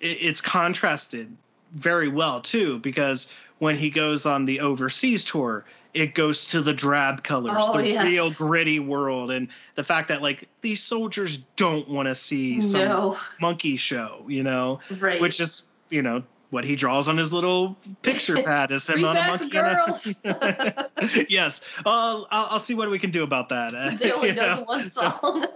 [0.00, 1.36] it, it's contrasted
[1.72, 6.72] very well too because when he goes on the overseas tour it goes to the
[6.72, 8.06] drab colors Oh, the yes.
[8.06, 12.80] real gritty world and the fact that like these soldiers don't want to see some
[12.88, 15.20] No, monkey show you know right?
[15.20, 19.16] which is you know what he draws on his little picture pad is him on
[19.16, 19.56] a monkey.
[19.56, 20.88] a-
[21.28, 23.98] yes, uh, I'll, I'll see what we can do about that.
[23.98, 24.56] they only know know?
[24.58, 25.46] the one song.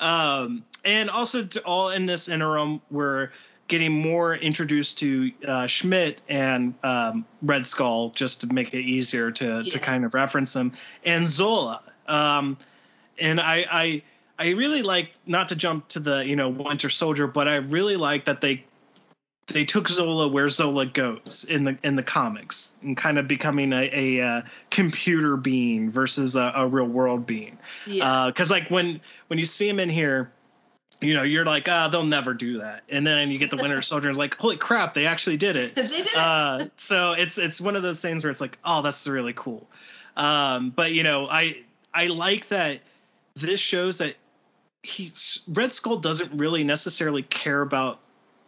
[0.00, 3.30] um, and also to all in this interim, we're
[3.68, 9.30] getting more introduced to uh, Schmidt and um, Red Skull just to make it easier
[9.32, 9.70] to Yeah.
[9.70, 10.72] to kind of reference them,
[11.04, 11.82] and Zola.
[12.06, 12.58] Um,
[13.18, 14.02] and I, I
[14.38, 17.96] I really like not to jump to the you know Winter Soldier, but I really
[17.96, 18.64] like that they
[19.48, 23.72] they took Zola where Zola goes in the in the comics and kind of becoming
[23.72, 29.00] a, a uh, computer being versus a, a real world being yeah, because like when
[29.28, 30.32] when you see him in here
[31.00, 32.82] you know, you're like, ah, they'll never do that.
[32.88, 35.74] And then you get the Winter Soldier and like, holy crap, they actually did it.
[35.76, 36.16] they did it.
[36.16, 39.66] Uh, so it's it's one of those things where it's like, oh, that's really cool.
[40.16, 42.80] Um, but you know, I I like that
[43.34, 44.14] this shows that
[44.82, 45.12] he
[45.48, 47.98] Red Skull doesn't really necessarily care about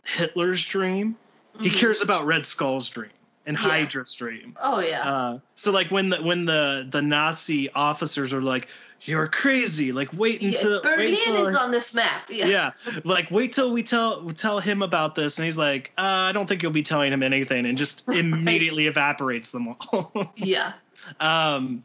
[0.05, 1.17] Hitler's dream.
[1.61, 1.77] He Mhm.
[1.77, 3.11] cares about Red Skull's dream
[3.47, 3.63] and Yeah.
[3.69, 4.57] Hydra's dream.
[4.63, 5.03] oh yeah.
[5.11, 8.69] Uh, so like when the when the the Nazi officers are like,
[9.07, 12.29] "You're crazy!" Like wait yeah until Berlin wait till is on this map.
[12.29, 12.47] Yeah.
[12.47, 12.71] yeah,
[13.05, 16.47] like wait till we tell tell him about this, and he's like, uh, "I don't
[16.47, 18.19] think you'll be telling him anything," and just Right.
[18.19, 20.33] immediately evaporates them all.
[20.37, 20.73] Yeah.
[21.21, 21.85] um,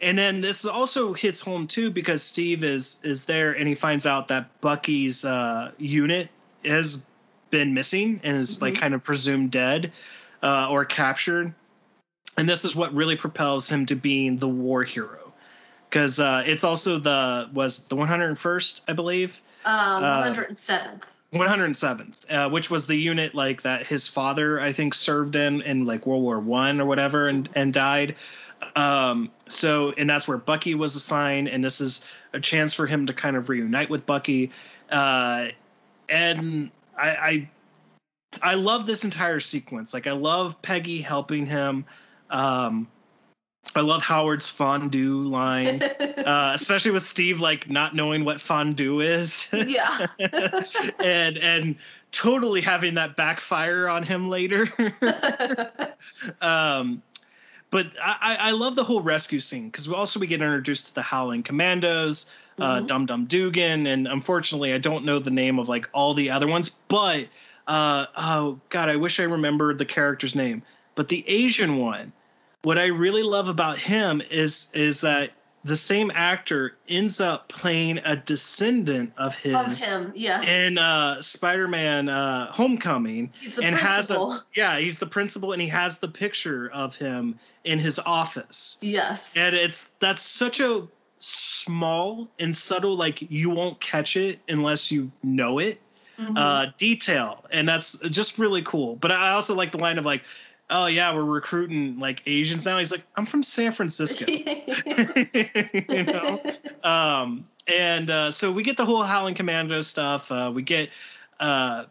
[0.00, 4.06] and then this also hits home too because Steve is is there and he finds
[4.06, 6.28] out that Bucky's uh, unit
[6.64, 7.06] has
[7.50, 8.80] been missing and is like Mhm.
[8.80, 9.92] kind of presumed dead
[10.42, 11.54] uh, or captured,
[12.36, 15.25] and this is what really propels him to being the war hero
[15.96, 21.00] because uh, it's also the was the 101st I believe Um, Uh, 107th.
[21.32, 25.86] 107th, uh, which was the unit like that his father I think served in in
[25.86, 28.14] like World War One or whatever and and died.
[28.74, 33.06] Um, so and that's where Bucky was assigned, and this is a chance for him
[33.06, 34.50] to kind of reunite with Bucky.
[34.90, 35.48] Uh,
[36.10, 37.50] and I, I
[38.42, 39.94] I love this entire sequence.
[39.94, 41.86] Like I love Peggy helping him.
[42.28, 42.86] Um,
[43.74, 45.82] I love Howard's fondue line,
[46.18, 49.48] uh, especially with Steve like not knowing what fondue is.
[49.52, 50.06] yeah.
[50.98, 51.76] and and
[52.12, 54.66] totally having that backfire on him later.
[56.40, 57.02] um,
[57.70, 60.94] but I, I love the whole rescue scene because we also we get introduced to
[60.94, 62.86] the Howling Commandos, uh, Mhm.
[62.86, 66.46] Dum Dum Dugan, and unfortunately I don't know the name of like all the other
[66.46, 67.26] ones, but
[67.66, 70.62] uh, oh god, I wish I remembered the character's name.
[70.94, 72.12] But the Asian one,
[72.66, 75.30] what I really love about him is is that
[75.64, 80.12] the same actor ends up playing a descendant of his of him.
[80.16, 80.42] Yeah.
[80.42, 84.30] in uh, Spider-Man uh, Homecoming, He's the and principal.
[84.32, 88.00] has a yeah, he's the principal, and he has the picture of him in his
[88.00, 89.36] office, yes.
[89.36, 90.88] and it's that's such a
[91.20, 95.80] small and subtle, like you won't catch it unless you know it
[96.18, 96.32] Mhm.
[96.36, 98.96] uh, detail, and that's just really cool.
[98.96, 100.22] But I also like the line of like,
[100.70, 106.40] "Oh yeah, we're recruiting like Asians now." He's like, "I'm from San Francisco," you know.
[106.82, 110.30] Um, and uh, so we get the whole Howling Commando stuff.
[110.30, 110.90] Uh, we get
[111.40, 111.84] uh,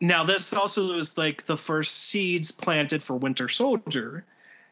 [0.00, 4.24] now this also is like the first seeds planted for Winter Soldier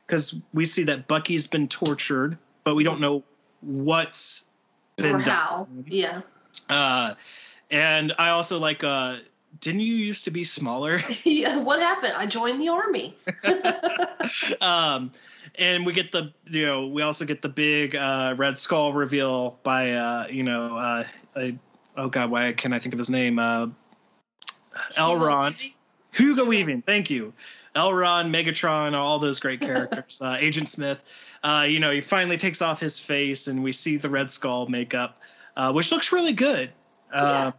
[0.06, 3.22] because we see that Bucky's been tortured, but we don't know
[3.60, 4.48] what's
[4.96, 5.26] been or done.
[5.26, 5.68] how.
[5.86, 6.20] Yeah.
[6.68, 7.14] Uh,
[7.70, 8.84] and I also like.
[9.60, 11.00] Didn't you used to be smaller?
[11.24, 11.58] yeah.
[11.58, 12.14] What happened?
[12.16, 13.16] I joined the army.
[14.60, 15.12] um,
[15.58, 19.58] and we get the you know we also get the big uh, Red Skull reveal
[19.62, 21.04] by uh, you know uh,
[21.36, 21.50] uh,
[21.96, 23.68] oh god why can I think of his name uh,
[24.96, 25.56] Elrond
[26.12, 27.32] Hugo Weaving thank you
[27.76, 31.02] Elrond Megatron all those great characters uh, Agent Smith
[31.44, 34.66] uh, you know he finally takes off his face and we see the Red Skull
[34.66, 35.20] makeup
[35.56, 36.70] uh, which looks really good.
[37.12, 37.52] Uh,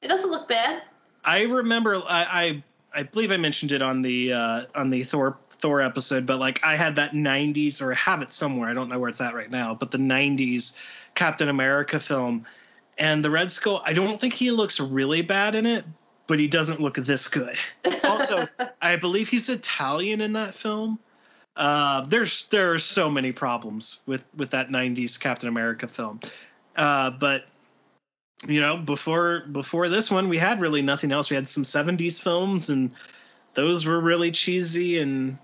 [0.00, 0.82] It doesn't look bad.
[1.24, 5.38] I remember I, I I believe I mentioned it on the uh, on the Thor
[5.60, 8.68] Thor episode, but like I had that '90s or I have it somewhere.
[8.68, 10.78] I don't know where it's at right now, but the '90s
[11.14, 12.46] Captain America film
[12.98, 13.82] and the Red Skull.
[13.84, 15.84] I don't think he looks really bad in it,
[16.26, 17.58] but he doesn't look this good.
[18.04, 18.46] Also,
[18.82, 20.98] I believe he's Italian in that film.
[21.56, 26.20] Uh, there's there are so many problems with with that '90s Captain America film,
[26.76, 27.46] uh, but
[28.46, 31.30] you know before before this one we had really nothing else.
[31.30, 32.92] We had some 70s films and
[33.54, 35.38] those were really cheesy and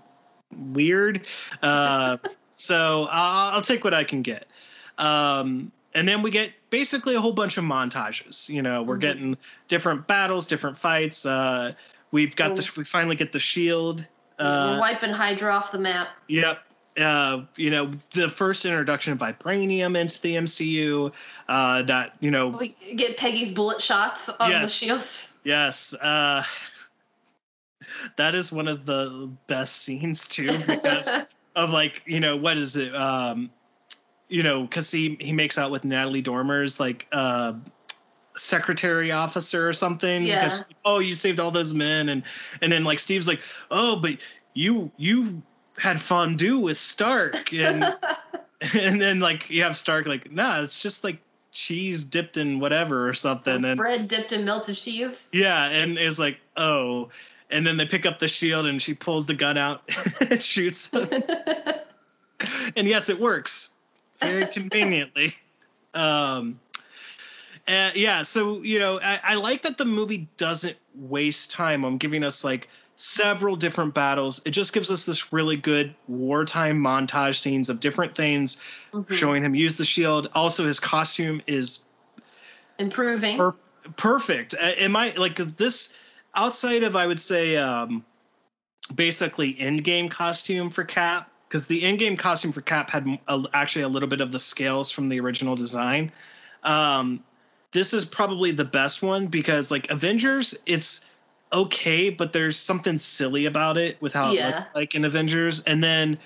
[0.55, 1.25] weird.
[1.61, 2.17] Uh,
[2.51, 4.47] so I'll, I'll take what i can get.
[4.97, 8.49] Um, and then we get basically a whole bunch of montages.
[8.49, 9.01] You know we're Mhm.
[9.01, 11.25] getting different battles different fights.
[11.25, 11.73] Uh,
[12.11, 14.05] we've got the we finally get the shield.
[14.39, 16.09] We're uh, wiping Hydra off the map.
[16.27, 16.65] Yep.
[16.97, 21.11] Uh, you know, the first introduction of vibranium into the MCU.
[21.47, 25.31] Uh, that you know, We get Peggy's bullet shots on the shields.
[25.43, 25.93] yes.
[25.93, 26.43] Uh,
[28.17, 31.11] that is one of the best scenes too, because
[31.55, 32.95] of like you know what is it?
[32.95, 33.49] Um,
[34.27, 37.53] you know, because he he makes out with Natalie Dormer's like uh,
[38.35, 40.23] secretary officer or something.
[40.23, 40.43] Yeah.
[40.43, 42.23] because oh, you saved all those men, and
[42.61, 44.17] and then like Steve's like, oh, but
[44.53, 45.41] you you
[45.77, 47.83] had fondue with Stark, and
[48.73, 51.19] and then like you have Stark like, nah, it's just like
[51.51, 55.27] cheese dipped in whatever or something, and Bread dipped in melted cheese.
[55.31, 57.09] yeah, and it's like, oh.
[57.53, 59.81] And then they pick up the shield and she pulls the gun out
[60.21, 60.89] and shoots
[62.75, 63.71] and yes, it works
[64.21, 65.35] very conveniently.
[65.93, 66.59] Um,
[67.67, 71.97] Uh, yeah, so you know, I, I like that the movie doesn't waste time on
[71.97, 72.69] giving us like
[73.01, 74.41] several different battles.
[74.45, 78.61] It just gives us this really good wartime montage scenes of different things,
[78.93, 79.11] Mhm.
[79.11, 80.29] showing him use the shield.
[80.35, 81.79] Also, his costume is
[82.77, 83.37] Improving.
[83.37, 83.55] per-
[83.97, 84.53] perfect.
[84.53, 85.95] Am I like this
[86.35, 88.05] outside of I would say um
[88.93, 93.89] basically Endgame costume for Cap because the Endgame costume for Cap had a, actually a
[93.89, 96.11] little bit of the scales from the original design.
[96.63, 97.23] Um
[97.71, 101.05] this is probably the best one because like Avengers it's
[101.53, 105.83] okay but there's something silly about it with how it looks like in Avengers and
[105.83, 106.17] then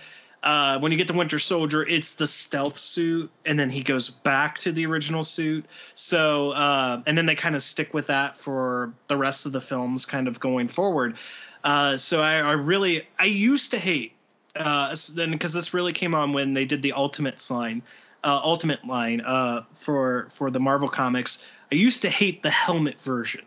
[0.45, 4.11] uh, when you get to Winter Soldier, it's the stealth suit, and then he goes
[4.11, 5.65] back to the original suit.
[5.95, 9.61] So, uh, and then they kind of stick with that for the rest of the
[9.61, 11.17] films, kind of going forward.
[11.63, 14.13] Uh, so I, I really, I used to hate,
[14.55, 17.81] uh, then because this really came on when they did the Ultimates line,
[18.23, 21.43] uh, Ultimate line uh, for for the Marvel comics.
[21.71, 23.41] I used to hate the helmet version.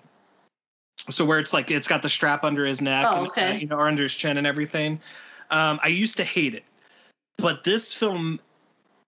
[1.10, 3.58] So where it's like it's got the strap under his neck, Oh, and, uh, okay.
[3.58, 5.00] you know, or under his chin and everything.
[5.50, 6.64] Um, I used to hate it,
[7.38, 8.40] but this film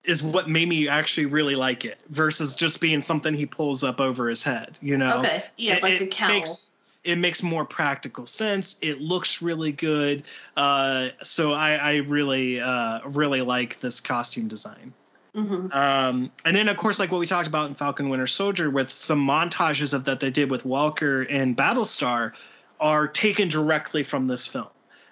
[0.04, 4.00] is what made me actually really like it versus just being something he pulls up
[4.00, 4.78] over his head.
[4.80, 5.44] You know, Okay.
[5.56, 6.28] Yeah, It- like a cowl.
[6.30, 6.70] Makes,
[7.04, 8.78] it makes more practical sense.
[8.82, 10.22] It looks really good.
[10.56, 14.94] Uh, so I, I really, uh, really like this costume design.
[15.34, 18.70] Hmm Um, and then, of course, like what we talked about in Falcon Winter Soldier,
[18.70, 22.32] with some montages of that they did with Walker and Battlestar,
[22.80, 24.68] are taken directly from this film.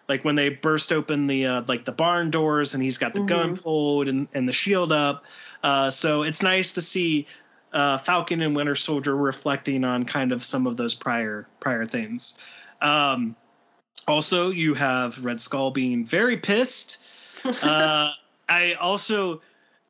[0.09, 3.21] Like when they burst open the uh, like the barn doors, and he's got the
[3.21, 5.25] gun pulled and, and the shield up.
[5.63, 7.27] Uh, so it's nice to see
[7.75, 12.39] uh, Falcon and Winter Soldier reflecting on kind of some of those prior prior things.
[12.81, 13.37] Um,
[14.07, 16.99] also, you have Red Skull being very pissed.
[17.63, 18.11] Uh,
[18.49, 19.41] I also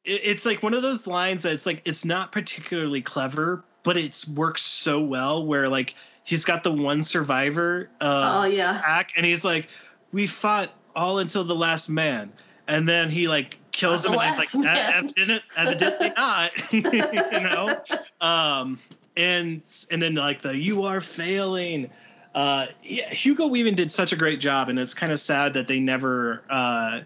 [0.04, 4.24] it's like one of those lines that it's like it's not particularly clever, but it
[4.34, 5.44] works so well.
[5.44, 5.94] Where like
[6.24, 8.80] he's got the one survivor uh, Oh, yeah.
[8.84, 9.68] pack, and he's like,
[10.12, 12.32] "We fought all until the last man,"
[12.66, 14.76] and then he like kills him, and he's like, man.
[15.16, 16.82] "Evident- "Evidently not," you
[17.40, 17.76] know.
[18.20, 18.78] Um,
[19.16, 21.90] and and then like the "You are failing."
[22.34, 25.66] Uh, yeah, Hugo Weaving did such a great job, and it's kind of sad that
[25.66, 26.42] they never.
[26.48, 27.00] Uh,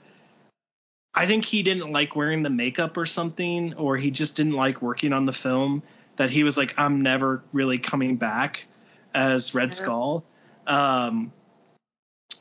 [1.15, 4.81] I think he didn't like wearing the makeup or something, or he just didn't like
[4.81, 5.83] working on the film.
[6.17, 8.67] That he was like, I'm never really coming back
[9.15, 10.25] as Red Skull.
[10.67, 11.33] Um,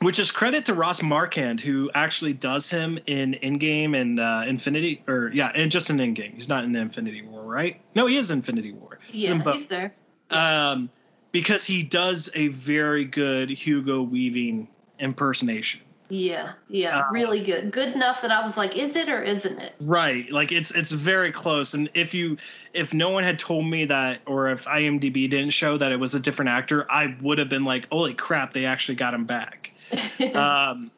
[0.00, 5.02] which is credit to Ross Marquand, who actually does him in Endgame and uh, Infinity,
[5.06, 6.34] or yeah, and just in Endgame.
[6.34, 7.80] He's not in Infinity War, right?
[7.94, 8.98] No, he is Infinity War.
[9.06, 9.94] He's in Yeah, both he's there.
[10.30, 10.90] um,
[11.30, 14.68] because he does a very good Hugo Weaving
[14.98, 15.80] impersonation.
[16.12, 17.72] Yeah, yeah, Uh, really good.
[17.72, 19.72] Good enough that I was like, is it or isn't it?
[19.80, 21.72] Right, like it's it's very close.
[21.72, 22.36] And if you
[22.74, 26.14] if no one had told me that, or if IMDb didn't show that it was
[26.14, 29.72] a different actor, I would have been like, holy crap, they actually got him back.
[30.34, 30.90] um,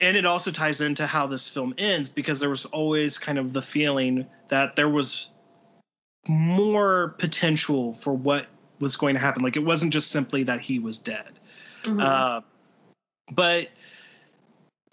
[0.00, 3.52] and it also ties into how this film ends because there was always kind of
[3.52, 5.28] the feeling that there was
[6.26, 8.46] more potential for what
[8.80, 9.42] was going to happen.
[9.42, 11.38] Like it wasn't just simply that he was dead.
[11.82, 12.02] Mhm.
[12.02, 12.40] Uh,
[13.30, 13.68] but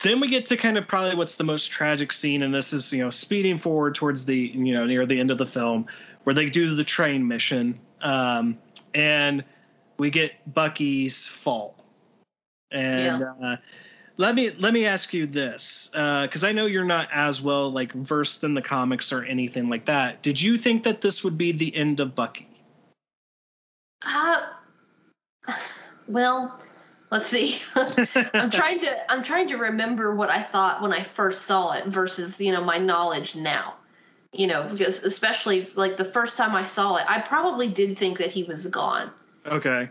[0.01, 2.91] then we get to kind of probably what's the most tragic scene, and this is
[2.91, 5.85] you know speeding forward towards the you know near the end of the film,
[6.23, 8.57] where they do the train mission, um,
[8.93, 9.43] and
[9.97, 11.75] we get Bucky's fall.
[12.71, 13.57] And uh,
[14.17, 17.93] let me let me ask you this, because I know you're not as well like
[17.93, 20.21] versed in the comics or anything like that.
[20.21, 22.49] Did you think that this would be the end of Bucky?
[24.05, 24.41] Uh,
[26.07, 26.59] well,
[27.11, 27.59] let's see.
[27.75, 31.85] I'm trying to I'm trying to remember what I thought when I first saw it
[31.87, 33.75] versus you know my knowledge now.
[34.31, 38.17] You know, because especially like the first time I saw it, I probably did think
[38.17, 39.09] that he was gone.
[39.45, 39.89] Okay.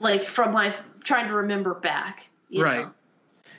[0.00, 2.26] Like from my trying to remember back.
[2.54, 2.90] right know.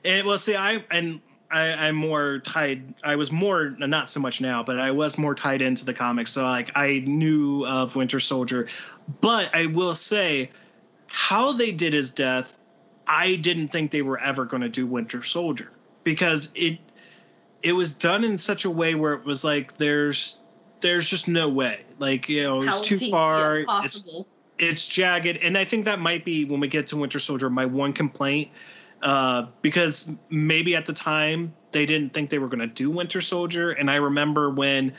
[0.03, 4.41] and well see i and I, i'm more tied i was more not so much
[4.41, 8.19] now but i was more tied into the comics so like i knew of winter
[8.19, 8.67] soldier
[9.21, 10.49] but i will say
[11.07, 12.57] how they did his death
[13.11, 15.71] i didn't think they were ever going to do winter soldier
[16.03, 16.79] because it
[17.63, 20.37] it was done in such a way where it was like there's
[20.81, 21.83] there's just no way.
[21.99, 24.07] Like you know it's too he- yeah, far it's
[24.57, 25.37] it's jagged.
[25.37, 28.49] And i think that might be when we get to winter soldier my one complaint
[29.01, 33.21] uh, because maybe at the time they didn't think they were going to do winter
[33.21, 33.71] soldier.
[33.71, 34.93] And i remember when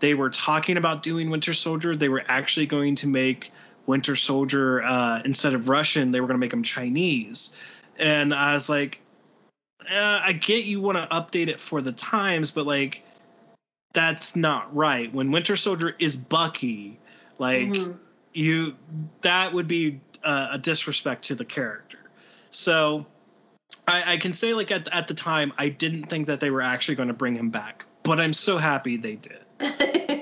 [0.00, 3.52] they were talking about doing winter soldier they were actually going to make
[3.86, 7.56] winter soldier uh, instead of russian they were going to make him chinese
[7.98, 9.00] and i was like
[9.90, 13.02] uh, i get you want to update it for the times but like
[13.94, 16.98] that's not right when winter soldier is bucky
[17.38, 17.96] like Mhm.
[18.32, 18.76] you
[19.22, 21.98] that would be uh, a disrespect to the character.
[22.50, 23.06] So
[23.88, 26.62] I, I can say like at at the time I didn't think that they were
[26.62, 29.45] actually going to bring him back, but I'm so happy they did.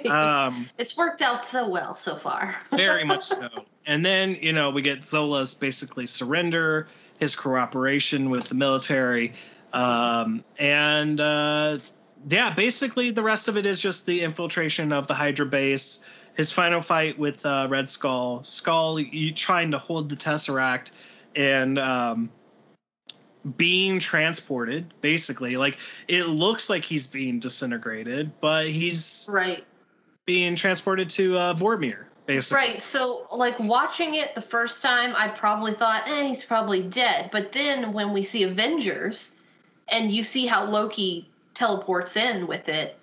[0.05, 2.55] Um, it's worked out so well so far.
[2.71, 3.49] very much so.
[3.87, 9.33] And then you know we get Zola's basically surrender, his cooperation with the military,
[9.73, 11.79] um, and uh,
[12.29, 16.05] yeah, basically the rest of it is just the infiltration of the Hydra base.
[16.35, 20.91] His final fight with uh, Red Skull, Skull you trying to hold the Tesseract,
[21.35, 22.31] and um,
[23.57, 24.93] being transported.
[25.01, 25.79] Basically, like
[26.09, 29.65] it looks like he's being disintegrated, but he's right
[30.27, 32.05] being transported to uh, Vormir.
[32.27, 32.83] Basically, Right.
[32.83, 37.29] So, like watching it the first time, I probably thought, eh, he's probably dead.
[37.31, 39.37] But then when we see Avengers,
[39.89, 42.97] and you see how Loki teleports in with it,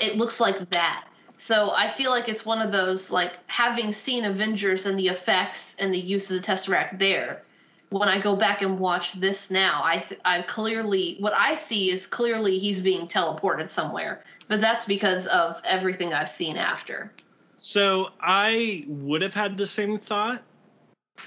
[0.00, 1.06] it looks like that.
[1.36, 5.76] So I feel like it's one of those like having seen Avengers and the effects
[5.78, 7.42] and the use of the Tesseract there.
[7.90, 11.90] When I go back and watch this now, I th- I clearly what I see
[11.90, 14.22] is clearly he's being teleported somewhere.
[14.48, 17.12] But that's because of everything I've seen after.
[17.56, 20.42] So I would have had the same thought.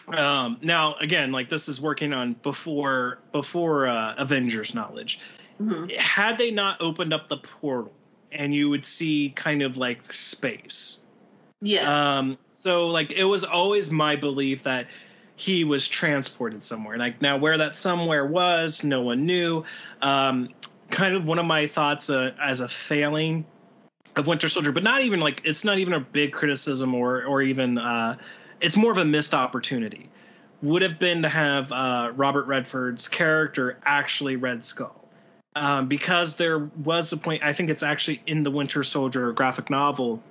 [0.08, 5.20] Um, now, again, like this is working on before before uh, Avengers knowledge.
[5.62, 5.94] Mhm.
[5.96, 7.94] Had they not opened up the portal,
[8.32, 11.00] and you would see kind of like space.
[11.62, 12.18] Yeah.
[12.18, 14.88] Um, so like it was always my belief that
[15.36, 16.98] he was transported somewhere.
[16.98, 19.64] Like now where that somewhere was, no one knew.
[20.02, 20.50] Um,
[20.90, 23.46] kind of one of my thoughts uh, as a failing
[24.16, 27.42] of Winter Soldier, but not even like it's not even a big criticism or or
[27.42, 28.18] even uh,
[28.62, 30.10] it's more of a missed opportunity.
[30.62, 35.00] Would have been to have uh, Robert Redford's character actually Red Skull.
[35.56, 39.70] Um, because there was a point, I think it's actually in the Winter Soldier graphic
[39.70, 40.24] novel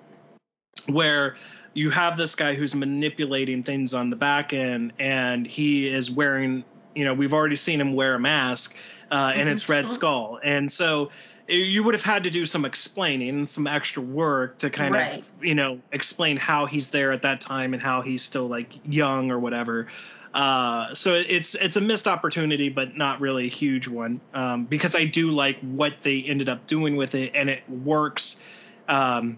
[0.87, 1.37] where
[1.75, 6.65] you have this guy who's manipulating things on the back end and he is wearing
[6.95, 8.77] you know we've already seen him wear a mask
[9.11, 10.41] uh, and it's red skull.
[10.43, 11.11] And so
[11.49, 15.19] eh, you would have had to do some explaining some extra work to kind Right.
[15.19, 18.69] of you know explain how he's there at that time and how he's still like
[18.85, 19.89] young or whatever.
[20.35, 24.97] Uh, so it's it's a missed opportunity, but not really a huge one um, because
[24.97, 28.43] I do like what they ended up doing with it, and it works
[28.89, 29.37] um,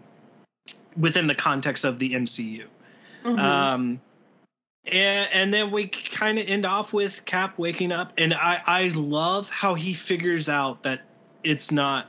[0.97, 2.67] within the context of the MCU.
[3.25, 3.39] Mhm.
[3.39, 4.01] Um,
[4.87, 8.89] and, and then we kind of end off with Cap waking up, and I I
[8.89, 11.03] love how he figures out that
[11.43, 12.09] it's not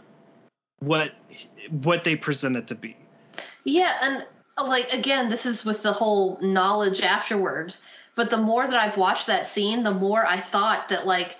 [0.80, 1.14] what
[1.70, 2.98] what they present it to be.
[3.64, 4.26] Yeah, and
[4.58, 7.82] like again, this is with the whole knowledge afterwards.
[8.16, 11.38] But the more that I've watched that scene, the more I thought that like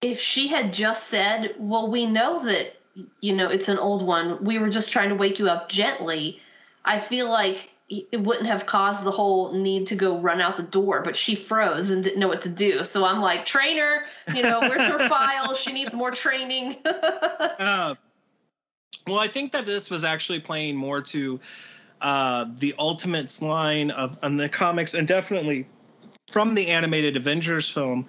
[0.00, 2.74] if she had just said, "Well, we know that
[3.20, 4.44] you know it's an old one.
[4.44, 6.40] We were just trying to wake you up gently."
[6.84, 10.62] I feel like it wouldn't have caused the whole need to go run out the
[10.62, 12.82] door, but she froze and didn't know what to do.
[12.82, 14.04] So I'm like, trainer,
[14.34, 15.54] you know, where's her file?
[15.54, 16.76] She needs more training.
[16.84, 17.94] Uh,
[19.06, 21.40] well, I think that this was actually playing more to
[22.00, 25.66] uh, the Ultimates line of on the comics, and definitely
[26.30, 28.06] from the animated Avengers film,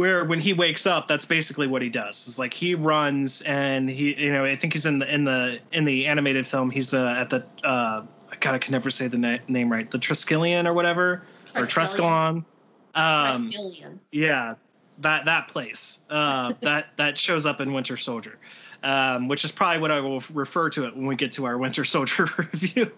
[0.00, 2.26] where when he wakes up, that's basically what he does.
[2.26, 5.60] It's like he runs, and he, you know, I think he's in the in the
[5.72, 6.70] in the animated film.
[6.70, 8.04] He's uh, at the uh,
[8.40, 11.22] God, I can never say the na- name right, the Triskelion or whatever,
[11.54, 12.46] or Trescalon.
[12.94, 13.98] Um, Triskelion.
[14.10, 14.54] yeah,
[15.00, 18.38] that that place uh, that that shows up in Winter Soldier,
[18.82, 21.58] um, which is probably what I will refer to it when we get to our
[21.58, 22.90] Winter Soldier review.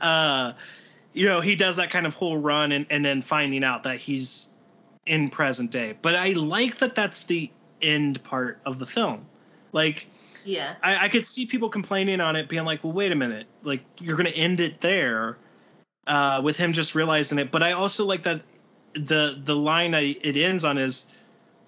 [0.00, 0.54] Uh,
[1.12, 3.98] you know, he does that kind of whole run and, and then finding out that
[3.98, 4.52] he's
[5.08, 5.94] in present day.
[6.00, 7.50] But I like that that's the
[7.82, 9.26] end part of the film.
[9.72, 10.06] Like,
[10.44, 10.74] Yeah.
[10.82, 13.82] I, I could see people complaining on it, being like, "Well, wait a minute, like
[14.00, 15.36] you're going to end it there
[16.06, 18.42] uh, with him just realizing it." But I also like that
[18.94, 21.12] the the line I, it ends on is,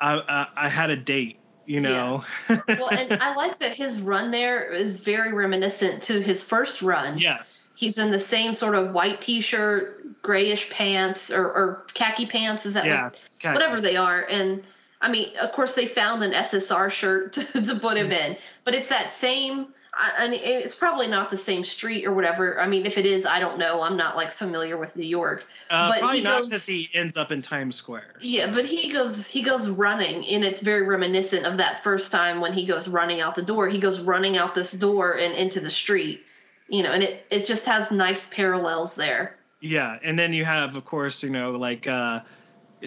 [0.01, 2.25] "I I, I had a date," you know.
[2.49, 7.19] well, and I like that his run there is very reminiscent to his first run.
[7.19, 7.73] yes.
[7.77, 12.65] He's in the same sort of white t-shirt, grayish pants, or, or khaki pants.
[12.67, 13.05] Is that Yeah.
[13.05, 13.55] what, khaki.
[13.55, 14.25] whatever they are?
[14.29, 14.63] And
[15.01, 18.75] I mean, of course, they found an SSR shirt to, to put him in, but
[18.75, 19.69] it's that same.
[19.93, 22.61] I, and it's probably not the same street or whatever.
[22.61, 23.83] I mean, if it is, I don't know.
[23.83, 25.45] I'm not like familiar with New York.
[25.69, 28.15] Uh, but probably he not goes- because he ends up in Times Square.
[28.21, 32.41] Yeah, but he goes he goes running and it's very reminiscent of that first time
[32.41, 33.69] when he goes running out the door.
[33.69, 36.23] He goes running out this door and into the street.
[36.69, 39.35] You know, and it it just has nice parallels there.
[39.61, 42.21] Yeah, and then you have, of course, you know, like uh,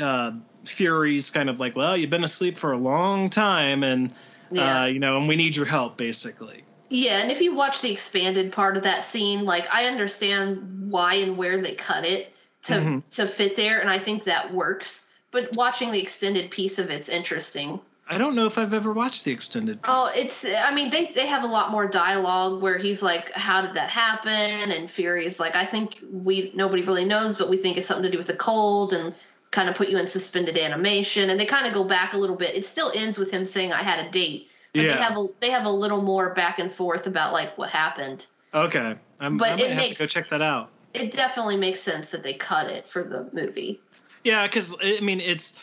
[0.01, 0.31] uh,
[0.65, 4.11] Fury's kind of like, well, you've been asleep for a long time, and
[4.51, 4.83] Yeah.
[4.83, 6.63] uh, you know, and we need your help, basically.
[6.89, 11.15] Yeah, and if you watch the expanded part of that scene, like I understand why
[11.15, 12.31] and where they cut it
[12.63, 13.03] to Mhm.
[13.11, 15.05] to fit there, and I think that works.
[15.31, 17.79] But watching the extended piece of it's interesting.
[18.07, 19.81] I don't know if I've ever watched the extended.
[19.81, 19.89] Piece.
[19.91, 23.61] Oh, it's I mean they they have a lot more dialogue where he's like, How
[23.61, 24.31] did that happen?
[24.71, 28.11] And Fury's like, I think we nobody really knows, but we think it's something to
[28.11, 29.15] do with the cold and
[29.53, 32.35] kind of put you in suspended animation and they kind of go back a little
[32.35, 32.55] bit.
[32.55, 34.49] It still ends with him saying I had a date.
[34.73, 34.95] But Yeah.
[34.95, 38.25] they have a they have a little more back and forth about like what happened.
[38.53, 40.69] Okay, I'm, But it makes- to go check that out.
[40.93, 43.79] It definitely makes sense that they cut it for the movie.
[44.23, 45.57] Yeah, because I mean, it's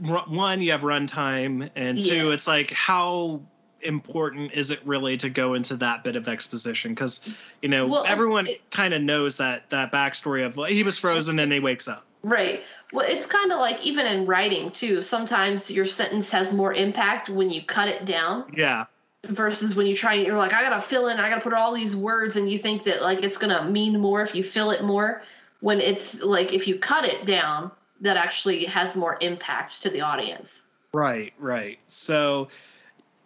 [0.00, 2.32] one you have runtime, and two, Yeah.
[2.32, 3.42] it's like how
[3.82, 6.92] important is it really to go into that bit of exposition?
[6.92, 7.28] Because
[7.62, 11.38] you know Well, everyone kind of knows that that backstory of well, he was frozen
[11.40, 12.04] and he wakes up.
[12.22, 12.60] Right.
[12.92, 15.02] Well, it's kind of like even in writing too.
[15.02, 18.86] Sometimes your sentence has more impact when you cut it down Yeah,
[19.24, 21.74] versus when you try and you're like, I gotta fill in, I gotta put all
[21.74, 24.84] these words, and you think that like it's gonna mean more if you fill it
[24.84, 25.22] more.
[25.60, 27.70] When it's like if you cut it down,
[28.02, 30.62] that actually has more impact to the audience.
[30.92, 31.78] right, right.
[31.86, 32.48] So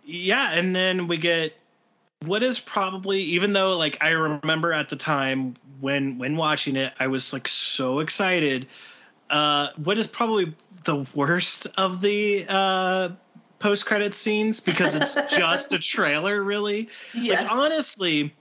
[0.04, 1.54] yeah, and then we get
[2.26, 6.92] what is probably even though like I remember at the time when when watching it,
[6.98, 8.66] I was like so excited.
[9.28, 10.54] Uh, what is probably
[10.84, 13.08] the worst of the uh,
[13.58, 16.88] post credit scenes because it's just a trailer, really.
[17.14, 17.42] Yes.
[17.42, 18.34] Like honestly,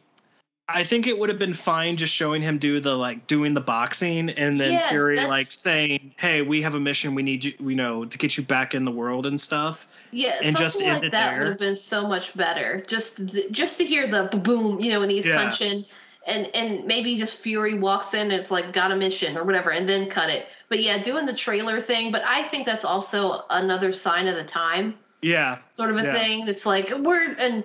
[0.68, 3.62] I think it would have been fine just showing him do the like doing the
[3.62, 7.14] boxing and then Yeah, Fury that's- like saying, "Hey, we have a mission.
[7.14, 10.36] We need you, you know, to get you back in the world and stuff." Yeah,
[10.44, 11.40] and just like that there.
[11.40, 12.82] would have been so much better.
[12.88, 15.36] Just th- just to hear the boom, you know, when he's Yeah.
[15.36, 15.86] punching,
[16.26, 19.70] and and maybe just Fury walks in and it's like got a mission or whatever,
[19.70, 20.48] and then cut it.
[20.68, 22.12] But yeah, doing the trailer thing.
[22.12, 25.58] But I think that's also another sign of the time, Yeah.
[25.76, 26.14] sort of a Yeah.
[26.16, 26.46] thing.
[26.48, 27.64] That's like we're and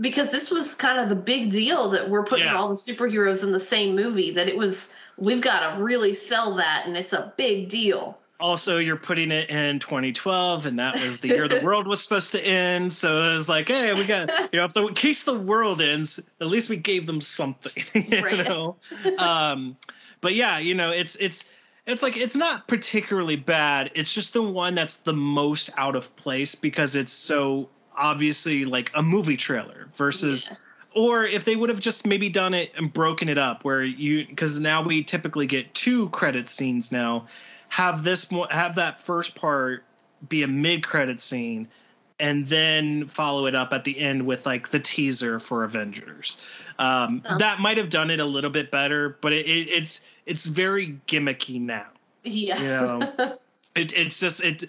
[0.00, 2.56] because this was kind of the big deal that we're putting Yeah.
[2.56, 4.32] all the superheroes in the same movie.
[4.32, 8.18] That it was we've got to really sell that, and it's a big deal.
[8.40, 12.32] Also, you're putting it in 2012, and that was the year the world was supposed
[12.32, 12.92] to end.
[12.92, 15.80] So it was like, hey, we got, you know, if the, in case the world
[15.80, 18.44] ends, at least we gave them something, you Right.
[18.48, 18.76] know.
[19.16, 19.76] Um,
[20.20, 21.48] but yeah, you know, it's it's
[21.86, 23.92] it's like it's not particularly bad.
[23.94, 28.90] It's just the one that's the most out of place because it's so obviously like
[28.94, 30.48] a movie trailer versus.
[30.50, 30.56] Yeah.
[30.94, 34.26] Or if they would have just maybe done it and broken it up, where you
[34.26, 37.28] because now we typically get two credit scenes now,
[37.70, 39.84] have this have that first part
[40.28, 41.66] be a mid credit scene,
[42.20, 46.36] and then follow it up at the end with like the teaser for Avengers.
[46.78, 47.38] Um, Oh.
[47.38, 50.98] That might have done it a little bit better, but it, it, it's it's very
[51.06, 51.86] gimmicky now.
[52.22, 52.60] Yes.
[52.60, 53.12] You know,
[53.76, 54.68] it, it's just it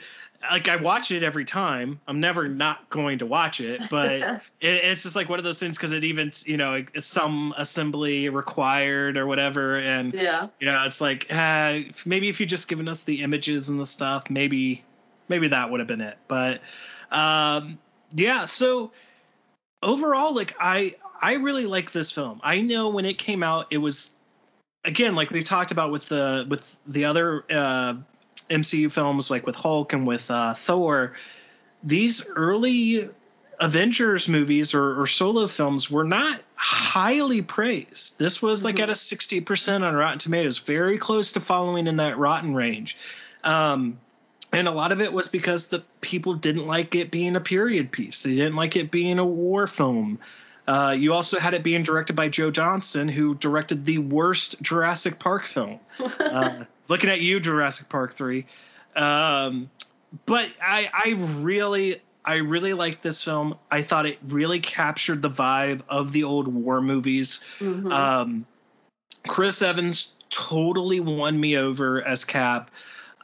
[0.52, 2.00] like I watch it every time.
[2.08, 5.60] I'm never not going to watch it, but it, it's just like one of those
[5.60, 10.48] things because it even you know some assembly required or whatever, and yeah.
[10.60, 13.86] you know it's like uh, maybe if you just given us the images and the
[13.86, 14.84] stuff, maybe
[15.30, 16.18] maybe that would have been it.
[16.28, 16.62] But
[17.12, 17.78] um,
[18.14, 18.92] yeah, so
[19.82, 22.42] overall, like I I really like this film.
[22.44, 24.16] I know when it came out, it was
[24.86, 27.96] again like we've talked about with the with the other uh,
[28.50, 31.14] MCU films, like with Hulk and with uh, Thor.
[31.84, 33.10] These early
[33.60, 38.18] Avengers movies or, or solo films were not highly praised.
[38.20, 38.84] This was like Mhm.
[38.84, 42.98] at a sixty percent on Rotten Tomatoes, very close to following in that rotten range.
[43.44, 44.00] Um,
[44.52, 47.92] and a lot of it was because the people didn't like it being a period
[47.92, 48.24] piece.
[48.24, 50.20] They didn't like it being a war film.
[50.68, 55.20] Uh, you also had it being directed by Joe Johnston, who directed the worst Jurassic
[55.20, 55.80] Park film.
[56.20, 58.46] Uh, looking at you, Jurassic Park three.
[58.96, 59.70] Um,
[60.26, 61.12] but I, I
[61.42, 63.56] really, I really like this film.
[63.72, 67.44] I thought it really captured the vibe of the old war movies.
[67.60, 67.92] Mhm.
[67.92, 68.46] Um,
[69.28, 72.72] Chris Evans totally won me over as Cap.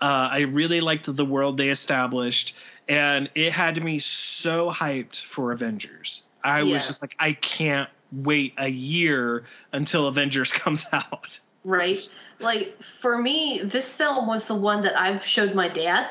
[0.01, 2.55] Uh, I really liked the world they established,
[2.87, 6.23] and it had me so hyped for Avengers.
[6.43, 6.73] I Yeah.
[6.73, 11.39] was just like, I can't wait a year until Avengers comes out.
[11.63, 11.99] right?
[12.39, 16.07] Like for me, this film was the one that I showed my dad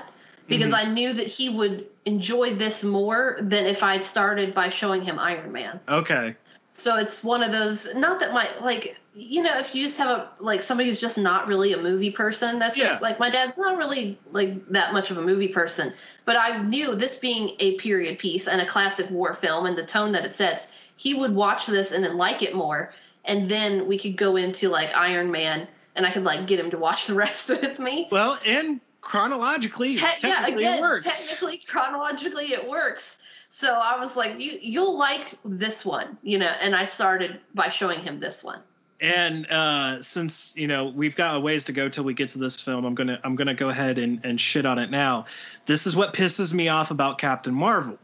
[0.47, 0.89] because Mm-hmm.
[0.89, 5.19] I knew that he would enjoy this more than if I'd started by showing him
[5.19, 5.81] Iron Man.
[5.89, 6.37] Okay.
[6.73, 10.09] So it's one of those not that my like you know if you just have
[10.09, 12.87] a like somebody who's just not really a movie person that's Yeah.
[12.87, 15.93] just like my dad's not really like that much of a movie person
[16.25, 19.85] but I knew this being a period piece and a classic war film and the
[19.85, 22.93] tone that it sets he would watch this and then like it more
[23.25, 25.67] and then we could go into like Iron Man
[25.97, 29.95] and I could like get him to watch the rest with me Well, and chronologically,
[29.95, 33.19] Te- yeah, again, technically, chronologically, it works.
[33.49, 37.69] So I was like, you you'll like this one, you know, and I started by
[37.71, 38.61] showing him this one.
[39.01, 42.39] And uh, since you know we've got a ways to go till we get to
[42.39, 45.27] this film, I'm gonna I'm gonna go ahead and, and shit on it now.
[45.67, 47.99] This is what pisses me off about Captain Marvel,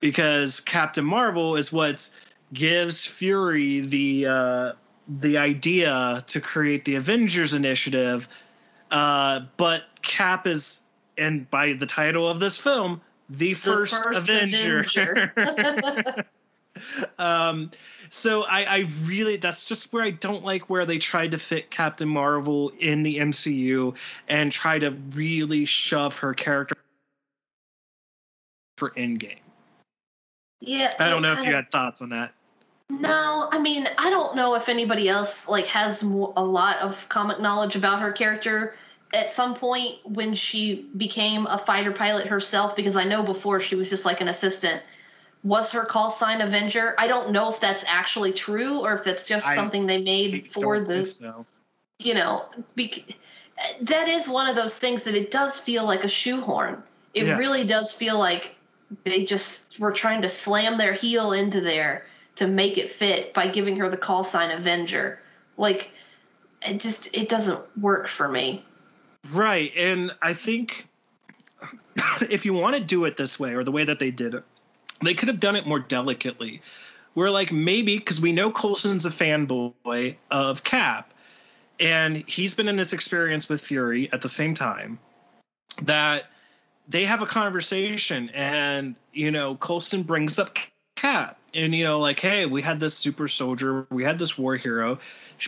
[0.00, 2.10] because Captain Marvel is what
[2.52, 4.72] gives Fury the uh,
[5.08, 8.28] the idea to create the Avengers Initiative,
[8.90, 10.82] uh, but Cap is,
[11.16, 13.00] and by the title of this film,
[13.30, 14.80] the first, first Avenger.
[14.80, 16.26] Avenger.
[17.18, 17.70] um,
[18.10, 21.70] so I, I really that's just where I don't like where they tried to fit
[21.70, 23.94] Captain Marvel in the MCU
[24.28, 26.76] and try to really shove her character
[28.76, 29.38] for Endgame.
[30.60, 30.92] yeah.
[30.98, 32.32] I don't know if you had thoughts on that.
[32.90, 37.38] No, I mean, I don't know if anybody else like has a lot of comic
[37.38, 38.74] knowledge about her character
[39.14, 43.74] at some point when she became a fighter pilot herself because I know before she
[43.74, 44.82] was just like an assistant.
[45.48, 46.94] Was her call sign Avenger?
[46.98, 50.50] I don't know if that's actually true or if that's just I something they made
[50.52, 51.46] for the so.
[51.98, 52.44] you know,
[52.76, 53.16] bec-
[53.82, 56.82] that is one of those things that it does feel like a shoehorn.
[57.14, 57.38] It Yeah.
[57.38, 58.54] really does feel like
[59.04, 62.04] they just were trying to slam their heel into there
[62.36, 65.18] to make it fit by giving her the call sign Avenger.
[65.56, 65.90] Like,
[66.62, 68.64] it just it doesn't work for me.
[69.32, 70.86] Right, and I think
[72.30, 74.44] if you want to do it this way or the way that they did it,
[75.02, 76.62] they could have done it more delicately.
[77.14, 81.12] We're like maybe because we know Coulson's a fanboy of Cap,
[81.80, 84.98] and he's been in this experience with Fury at the same time,
[85.82, 86.26] that
[86.88, 90.56] they have a conversation, and you know Coulson brings up
[90.96, 94.56] Cap, and you know like hey we had this super soldier, we had this war
[94.56, 94.98] hero,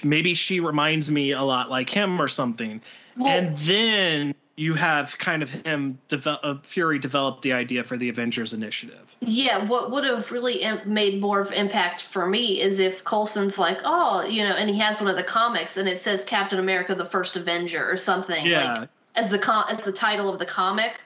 [0.03, 2.81] maybe she reminds me a lot like him or something
[3.17, 7.97] Well, and then you have kind of him develop uh, Fury develop the idea for
[7.97, 9.17] the Avengers Initiative.
[9.21, 13.79] Yeah, what would have really made more of impact for me is if Coulson's like,
[13.85, 16.95] oh, you know, and he has one of the comics and it says Captain America:
[16.95, 18.81] The First Avenger or something Yeah.
[18.81, 21.01] like as the com- as the title of the comic,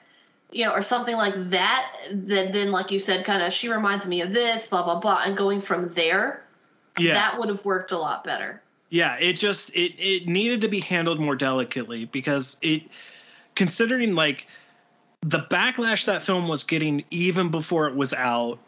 [0.51, 1.91] you know, or something like that.
[2.11, 5.21] That then, like you said, kind of she reminds me of this, blah blah blah,
[5.25, 6.41] and going from there,
[6.99, 8.61] Yeah, that would have worked a lot better.
[8.89, 9.15] yeah.
[9.17, 12.83] It just it it needed to be handled more delicately because it
[13.55, 14.47] considering like
[15.21, 18.59] the backlash that film was getting even before it was out.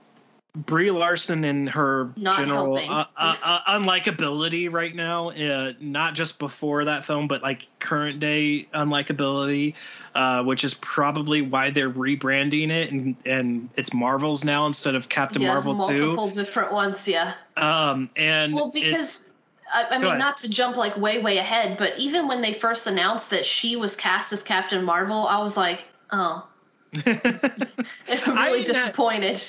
[0.56, 6.40] Brie Larson and her Not general uh, uh, uh, unlikability right now, uh, not just
[6.40, 9.76] before that film, but like current day unlikability,
[10.16, 15.10] uh, which is probably why they're rebranding it and and it's Marvels now instead of
[15.10, 16.36] Captain yeah, Marvel multiple two.
[16.36, 17.08] different ones.
[17.08, 17.36] Yeah.
[17.56, 19.27] Um, and Well, because
[19.74, 20.20] I, I mean, ahead.
[20.20, 23.76] not to jump like way, way ahead, but even when they first announced that she
[23.76, 26.48] was cast as Captain Marvel, I was like, oh,
[27.06, 29.44] I'm really not- disappointed.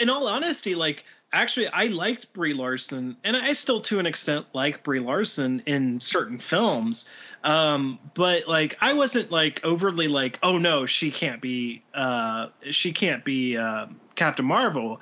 [0.00, 4.46] In all honesty, like actually, I liked Brie Larson, and I still, to an extent,
[4.52, 7.10] like Brie Larson in certain films.
[7.44, 12.92] Um, but like, I wasn't like overly like, oh no, she can't be, uh, she
[12.92, 15.00] can't be uh, Captain Marvel.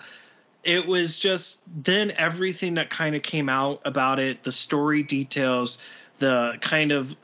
[0.63, 5.85] It was just then everything that kind of came out about it, the story details,
[6.19, 7.17] the kind of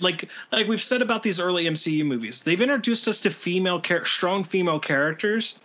[0.00, 4.04] like like we've said about these early MCU movies, they've introduced us to female char-
[4.04, 5.58] strong female characters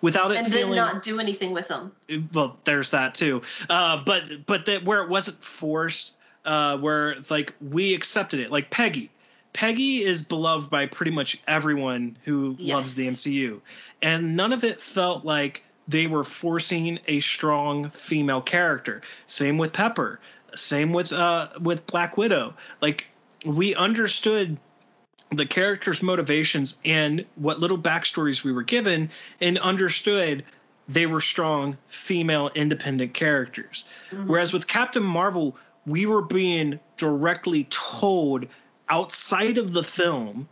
[0.00, 1.90] without it And feeling then not do anything with them.
[2.32, 6.14] well there's that too uh but but that where it wasn't forced
[6.44, 9.10] uh where like we accepted it like peggy
[9.52, 12.74] peggy is beloved by pretty much everyone who Yes.
[12.74, 13.60] loves the mcu
[14.02, 19.02] and none of it felt like they were forcing a strong female character.
[19.26, 20.20] Same with pepper.
[20.54, 22.54] Same with uh with black widow.
[22.80, 23.06] Like
[23.44, 24.56] we understood
[25.30, 29.10] the characters' motivations and what little backstories we were given,
[29.40, 30.44] and understood
[30.88, 33.86] they were strong female independent characters.
[34.26, 35.56] Whereas with Captain Marvel,
[35.86, 38.46] we were being directly told
[38.88, 40.48] outside of the film,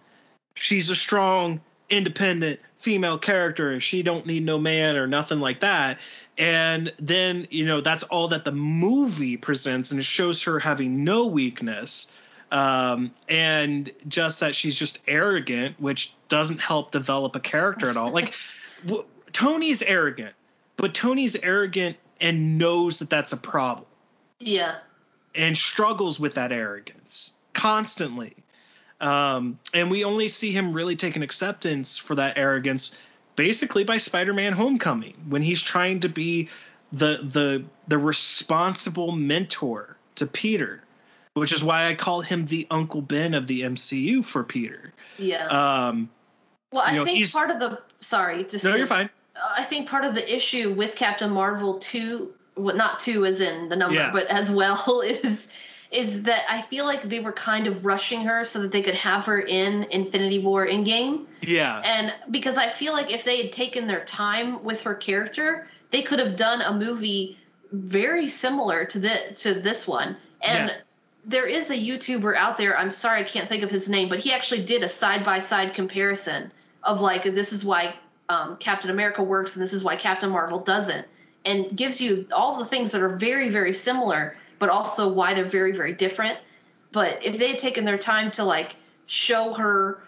[0.55, 1.61] she's a strong
[1.91, 3.81] independent female character.
[3.81, 5.99] She don't need no man or nothing like that.
[6.37, 11.05] And then, you know, that's all that the movie presents and it shows her having
[11.05, 12.13] no weakness
[12.51, 18.11] um, and just that she's just arrogant, which doesn't help develop a character at all.
[18.13, 18.35] Like
[18.85, 20.35] w- Tony's arrogant,
[20.77, 23.87] but Tony's arrogant and knows that that's a problem
[24.39, 24.77] Yeah.
[25.35, 28.35] and struggles with that arrogance constantly.
[29.03, 32.97] Um, and we only see him really take an acceptance for that arrogance
[33.37, 36.49] basically by Spider-Man Homecoming when he's trying to be
[36.93, 40.83] the the the responsible mentor to Peter,
[41.35, 44.93] which is why I call him the Uncle Ben of the MCU for Peter.
[45.19, 45.47] Yeah.
[45.49, 46.09] Um,
[46.73, 49.11] well, I know, think part of the sorry, just no, to- you're fine.
[49.57, 53.69] I think part of the issue with Captain Marvel two, well, not two as in
[53.71, 54.13] the number, Yeah.
[54.13, 55.49] but as well is
[55.93, 58.95] is that I feel like they were kind of rushing her so that they could
[58.95, 61.27] have her in Infinity War Endgame.
[61.43, 61.83] Yeah.
[61.85, 66.03] And because I feel like if they had taken their time with her character, they
[66.03, 67.37] could have done a movie
[67.73, 70.17] very similar to this to this one.
[70.43, 70.95] And Yes.
[71.27, 72.77] there is a YouTuber out there.
[72.77, 75.41] I'm sorry, I can't think of his name, but he actually did a side by
[75.41, 77.95] side comparison of like this is why
[78.29, 81.07] um, Captain America works and this is why Captain Marvel doesn't,
[81.45, 85.45] and gives you all the things that are very very similar, but also why they're
[85.45, 86.39] very very different.
[86.93, 89.99] But if they had taken their time to like show her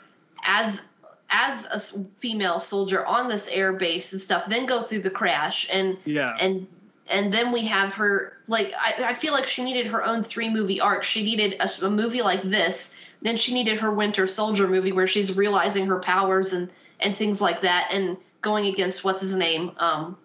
[0.45, 0.81] as
[1.29, 5.67] as a female soldier on this air base and stuff, then go through the crash
[5.73, 6.37] and Yeah.
[6.41, 6.69] and
[7.09, 10.49] and then we have her like I, I feel like she needed her own three
[10.49, 12.93] movie arc she needed a movie like this
[13.23, 17.41] then she needed her winter soldier movie where she's realizing her powers and and things
[17.41, 20.17] like that and going against what's his name um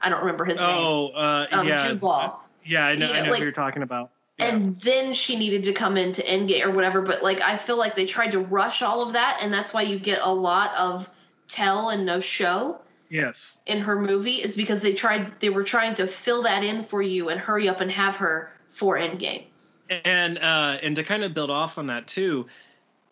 [0.00, 1.88] i don't remember his name Oh, uh, um, yeah.
[1.88, 2.38] Jude Law.
[2.64, 4.10] Yeah, I know, Yeah, I know like- who you're talking about.
[4.38, 7.00] and then she needed to come into Endgame or whatever.
[7.02, 9.82] But like, I feel like they tried to rush all of that, and that's why
[9.82, 11.08] you get a lot of
[11.48, 12.78] tell and no show
[13.10, 13.58] Yes.
[13.66, 17.02] in her movie is because they tried they were trying to fill that in for
[17.02, 19.44] you and hurry up and have her for Endgame.
[19.90, 22.46] and uh and to kind of build off on that too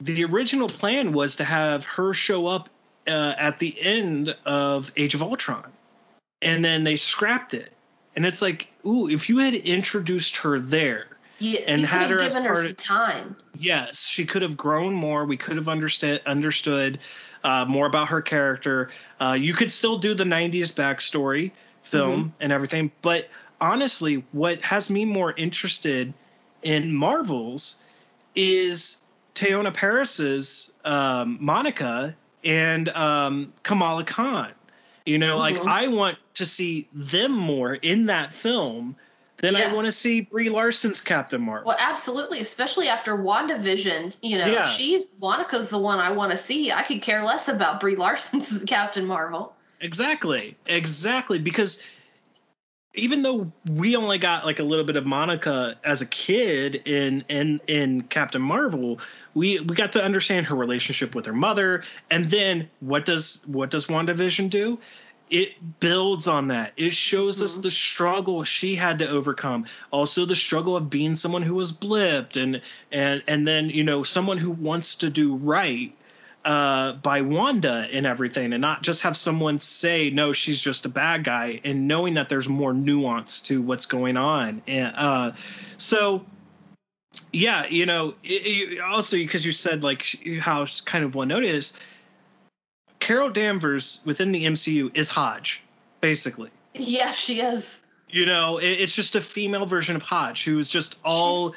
[0.01, 2.71] the original plan was to have her show up
[3.07, 5.71] uh, at the end of age of ultron
[6.41, 7.71] and then they scrapped it
[8.17, 11.07] and it's like ooh if you had introduced her there
[11.39, 13.37] You, And you had her given her some of- time.
[13.59, 16.99] yes she could have grown more we could have understood understood
[17.45, 18.91] uh, more about her character
[19.21, 21.51] uh, you could still do the 90s backstory
[21.83, 23.29] film and everything but
[23.61, 26.13] honestly what has me more interested
[26.63, 27.83] in marvels
[28.35, 29.03] is
[29.35, 34.53] Teyonah Parris's um, Monica and um, Kamala Khan.
[35.11, 35.67] You know, like Mhm.
[35.67, 38.95] I want to see them more in that film
[39.39, 41.67] than I want to see Brie Larson's Captain Marvel.
[41.67, 44.13] Well, absolutely, especially after WandaVision.
[44.23, 44.69] You know, Yeah.
[44.69, 46.71] she's Monica's the one I want to see.
[46.71, 49.53] I could care less about Brie Larson's Captain Marvel.
[49.81, 50.57] Exactly.
[50.67, 51.41] Exactly.
[51.41, 51.83] Because
[52.95, 57.25] even though we only got like a little bit of Monica as a kid in
[57.29, 59.01] in in Captain Marvel,
[59.35, 61.83] we we got to understand her relationship with her mother.
[62.11, 64.79] And then what does what does WandaVision do?
[65.31, 66.73] It builds on that.
[66.77, 69.67] It shows us the struggle she had to overcome.
[69.93, 72.61] Also the struggle of being someone who was blipped and
[72.91, 75.95] and and then, you know, someone who wants to do right
[76.45, 80.89] uh, by Wanda and everything, and not just have someone say, "No, she's just a
[80.89, 84.63] bad guy," and knowing that there's more nuance to what's going on.
[84.67, 85.33] And uh,
[85.77, 86.25] so,
[87.33, 88.33] yeah, you know, it,
[88.73, 90.07] it- also because you said like
[90.41, 91.75] how kind of one note is,
[92.99, 95.63] Carol Danvers within the MCU is Hodge,
[96.01, 96.51] basically.
[96.75, 97.81] Yeah, she is.
[98.09, 101.55] You know, it, it's just a female version of Hodge who is just all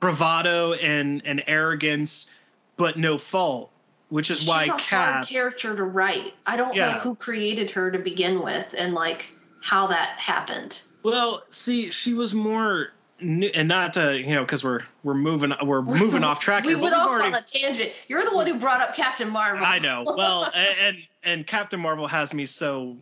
[0.00, 2.30] bravado and and arrogance,
[2.76, 3.70] but no fault.
[4.10, 6.32] Which is She's why a hard character to write.
[6.46, 9.30] I don't know who created her to begin with, and like
[9.62, 10.80] how that happened.
[11.02, 12.88] Well, see, she was more,
[13.20, 16.64] and not to you know, because we're we're moving we're moving off track.
[16.64, 17.92] we went off already- on a tangent.
[18.06, 19.64] You're the one who brought up Captain Marvel.
[19.64, 20.04] I know.
[20.06, 20.50] Well,
[20.80, 22.96] and and Captain Marvel has me so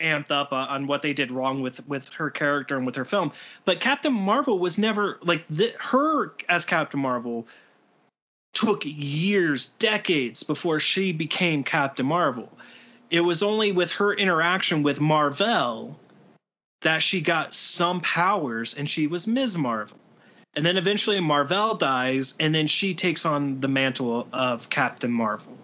[0.00, 3.04] amped up on, on what they did wrong with with her character and with her
[3.04, 3.32] film.
[3.64, 7.46] But Captain Marvel was never like the, her as Captain Marvel
[8.52, 12.50] took years, decades before she became Captain Marvel.
[13.10, 15.98] It was only with her interaction with Marvel
[16.84, 19.56] that she got some powers and she was Ms.
[19.56, 19.96] Marvel.
[20.54, 25.56] And then eventually Marvel dies and then she takes on the mantle of Captain Marvel.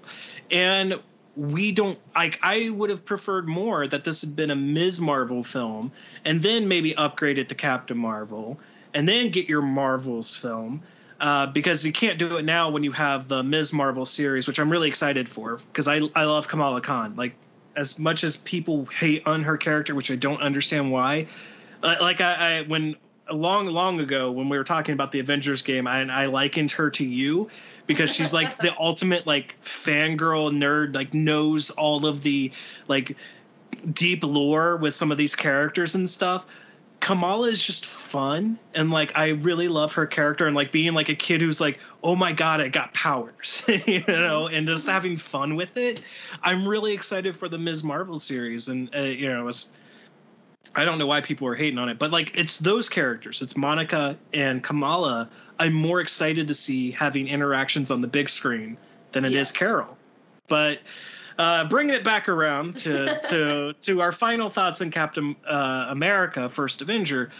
[0.50, 0.98] And
[1.36, 5.00] we don't like I would have preferred more that this had been a Ms.
[5.00, 5.92] Marvel film
[6.24, 8.58] and then maybe upgrade it to Captain Marvel
[8.94, 10.82] and then get your Marvels film.
[11.20, 13.74] Uh, because you can't do it now when you have the Ms.
[13.74, 17.14] Marvel series, which I'm really excited for because I I love Kamala Khan.
[17.14, 17.34] Like
[17.76, 21.26] as much as people hate on her character, which I don't understand why.
[21.82, 22.96] Uh, like I, I when
[23.32, 26.90] long long ago when we were talking about the Avengers game, I, I likened her
[26.90, 27.48] to you
[27.86, 32.52] because she's like the ultimate like fangirl nerd, like knows all of the
[32.88, 33.16] like
[33.92, 36.44] deep lore with some of these characters and stuff.
[37.00, 41.08] Kamala is just fun and like I really love her character and like being like
[41.08, 45.16] a kid who's like, oh my god, I got powers, you know, and just having
[45.16, 46.02] fun with it.
[46.42, 47.82] I'm really excited for the Ms.
[47.82, 49.70] Marvel series, and uh, you know, it's
[50.74, 53.56] I don't know why people are hating on it, but like it's those characters, it's
[53.56, 55.28] Monica and Kamala.
[55.58, 58.76] I'm more excited to see having interactions on the big screen
[59.12, 59.58] than it is Yeah.
[59.58, 59.98] Carol.
[60.48, 60.80] But
[61.40, 66.50] uh, bringing it back around to to to our final thoughts on Captain uh, America:
[66.50, 67.30] First Avenger.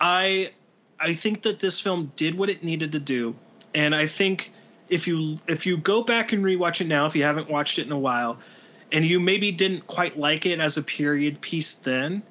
[0.00, 0.50] I
[0.98, 3.36] I think that this film did what it needed to do,
[3.74, 4.50] and I think
[4.88, 7.84] if you if you go back and rewatch it now, if you haven't watched it
[7.84, 8.38] in a while,
[8.90, 12.22] and you maybe didn't quite like it as a period piece then,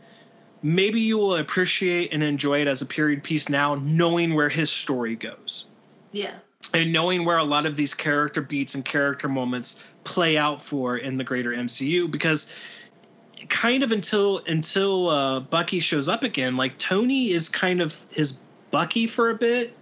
[0.63, 4.71] maybe you will appreciate and enjoy it as a period piece now, knowing where his
[4.71, 5.67] story goes
[6.11, 6.33] Yeah.
[6.73, 10.97] and knowing where a lot of these character beats and character moments play out for
[10.97, 12.53] in the greater MCU because
[13.49, 18.39] kind of until until uh, Bucky shows up again like Tony is kind of his
[18.71, 19.75] Bucky for a bit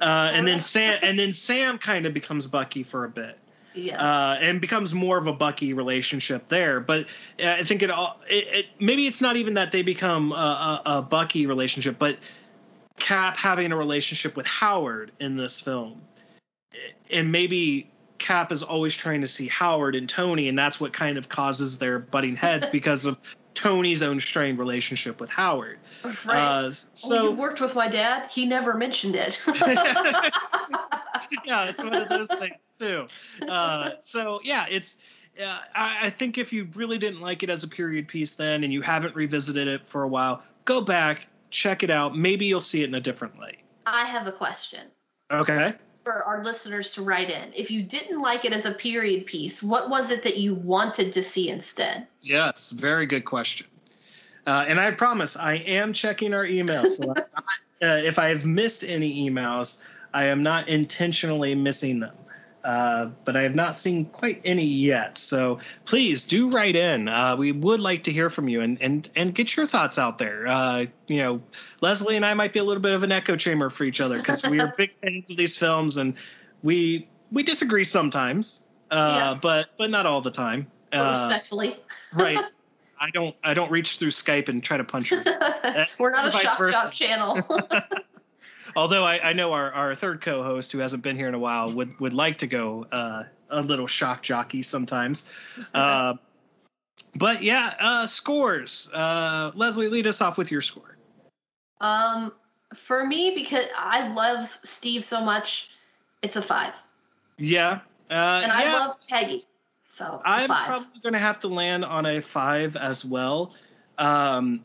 [0.00, 3.38] uh, and then Sam and then Sam kind of becomes Bucky for a bit
[3.74, 4.00] Yeah.
[4.02, 6.80] uh, and becomes more of a Bucky relationship there.
[6.80, 7.06] But
[7.42, 10.98] I think it all it, it maybe it's not even that they become a, a,
[10.98, 12.18] a Bucky relationship, but
[12.98, 16.00] Cap having a relationship with Howard in this film,
[17.10, 17.88] and maybe
[18.18, 21.78] Cap is always trying to see Howard and Tony, and that's what kind of causes
[21.78, 23.18] their butting heads because of
[23.54, 25.78] Tony's own strained relationship with Howard.
[26.24, 26.38] right.
[26.38, 28.28] Uh, so so you worked with my dad.
[28.30, 29.40] He never mentioned it.
[31.44, 33.06] yeah, it's one of those things too.
[33.48, 34.98] Uh, so yeah, it's.
[35.40, 38.64] Uh, I, I think if you really didn't like it as a period piece then,
[38.64, 42.16] and you haven't revisited it for a while, go back, check it out.
[42.16, 43.58] Maybe you'll see it in a different light.
[43.86, 44.84] I have a question
[45.30, 45.74] Okay.
[46.08, 47.52] For our listeners to write in.
[47.54, 51.12] If you didn't like it as a period piece, what was it that you wanted
[51.12, 52.06] to see instead?
[52.22, 53.66] Yes, very good question.
[54.46, 56.92] Uh, and I promise I am checking our emails.
[56.92, 57.26] So not, uh,
[57.82, 59.84] if I have missed any emails,
[60.14, 62.16] I am not intentionally missing them.
[62.64, 65.16] Uh, but I have not seen quite any yet.
[65.16, 67.08] So please do write in.
[67.08, 70.18] Uh, we would like to hear from you and and and get your thoughts out
[70.18, 70.46] there.
[70.46, 71.40] Uh, you know,
[71.80, 74.18] Leslie and I might be a little bit of an echo chamber for each other
[74.18, 76.14] because we are big fans of these films and
[76.62, 79.38] we we disagree sometimes, uh, Yeah.
[79.40, 80.66] but but not all the time.
[80.92, 81.76] Uh, respectfully.
[82.14, 82.38] right.
[83.00, 85.22] I don't I don't reach through Skype and try to punch her.
[85.98, 86.90] We're not a shock versa.
[86.92, 87.38] channel.
[88.78, 91.72] Although I, I know our, our third co-host who hasn't been here in a while
[91.72, 95.32] would would like to go uh, a little shock jockey sometimes.
[95.74, 96.14] Uh,
[97.16, 98.88] but yeah, uh, scores.
[98.92, 100.96] Uh, Leslie, lead us off with your score.
[101.80, 102.32] um,
[102.74, 105.70] for me, because I love Steve so much,
[106.22, 106.74] it's a five.
[107.38, 107.80] Yeah.
[108.10, 108.72] Uh, And I yeah.
[108.74, 109.46] love Peggy.
[109.84, 113.54] So I'm probably going to have to land on a five as well.
[113.96, 114.64] Um,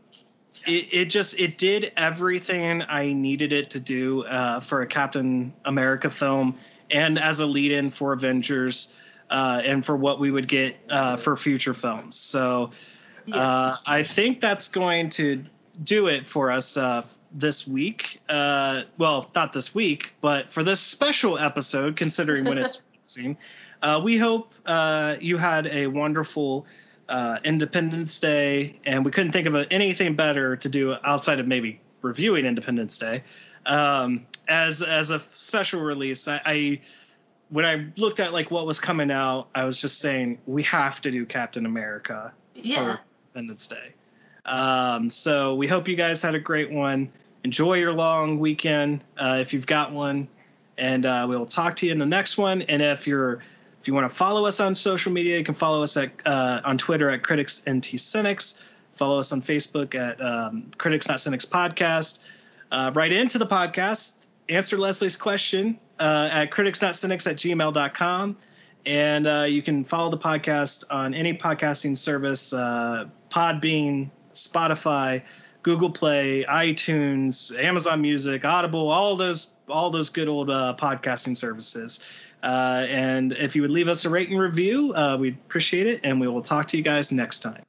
[0.65, 5.53] it, it just it did everything I needed it to do uh, for a Captain
[5.65, 6.55] America film,
[6.89, 8.93] and as a lead-in for Avengers,
[9.29, 12.15] uh, and for what we would get uh, for future films.
[12.15, 12.71] So
[13.31, 15.43] uh, I think that's going to
[15.83, 18.21] do it for us uh, this week.
[18.29, 23.37] Uh, well, not this week, but for this special episode, considering when it's releasing.
[23.81, 26.65] Uh, we hope uh, you had a wonderful
[27.09, 31.79] uh, Independence Day, and we couldn't think of anything better to do outside of maybe
[32.01, 33.23] reviewing Independence Day
[33.65, 36.27] um, as as a special release.
[36.27, 36.79] I, I
[37.49, 41.01] when I looked at like what was coming out, I was just saying we have
[41.01, 42.95] to do Captain America Yeah.
[42.95, 43.01] for
[43.35, 43.93] Independence Day.
[44.45, 47.11] Um, so we hope you guys had a great one.
[47.43, 50.27] Enjoy your long weekend uh, if you've got one,
[50.77, 52.61] and uh, we'll talk to you in the next one.
[52.63, 53.39] And if you're
[53.83, 56.61] if you want to follow us on social media, you can follow us at uh,
[56.63, 58.63] on Twitter at Critics NT Cynics.
[58.93, 62.23] Follow us on Facebook at um, Critics Not Cynics Podcast.
[62.71, 64.25] Uh, write into the podcast.
[64.47, 68.37] Answer Leslie's question uh, at criticsnotcynics at gmail.com.
[68.85, 75.23] And uh, you can follow the podcast on any podcasting service uh, Podbean, Spotify,
[75.61, 82.05] Google Play, iTunes, Amazon Music, Audible, all those all those good old uh, podcasting services.
[82.43, 86.01] Uh, and if you would leave us a rate and review, uh, we'd appreciate it.
[86.03, 87.63] And we will talk to you guys next time.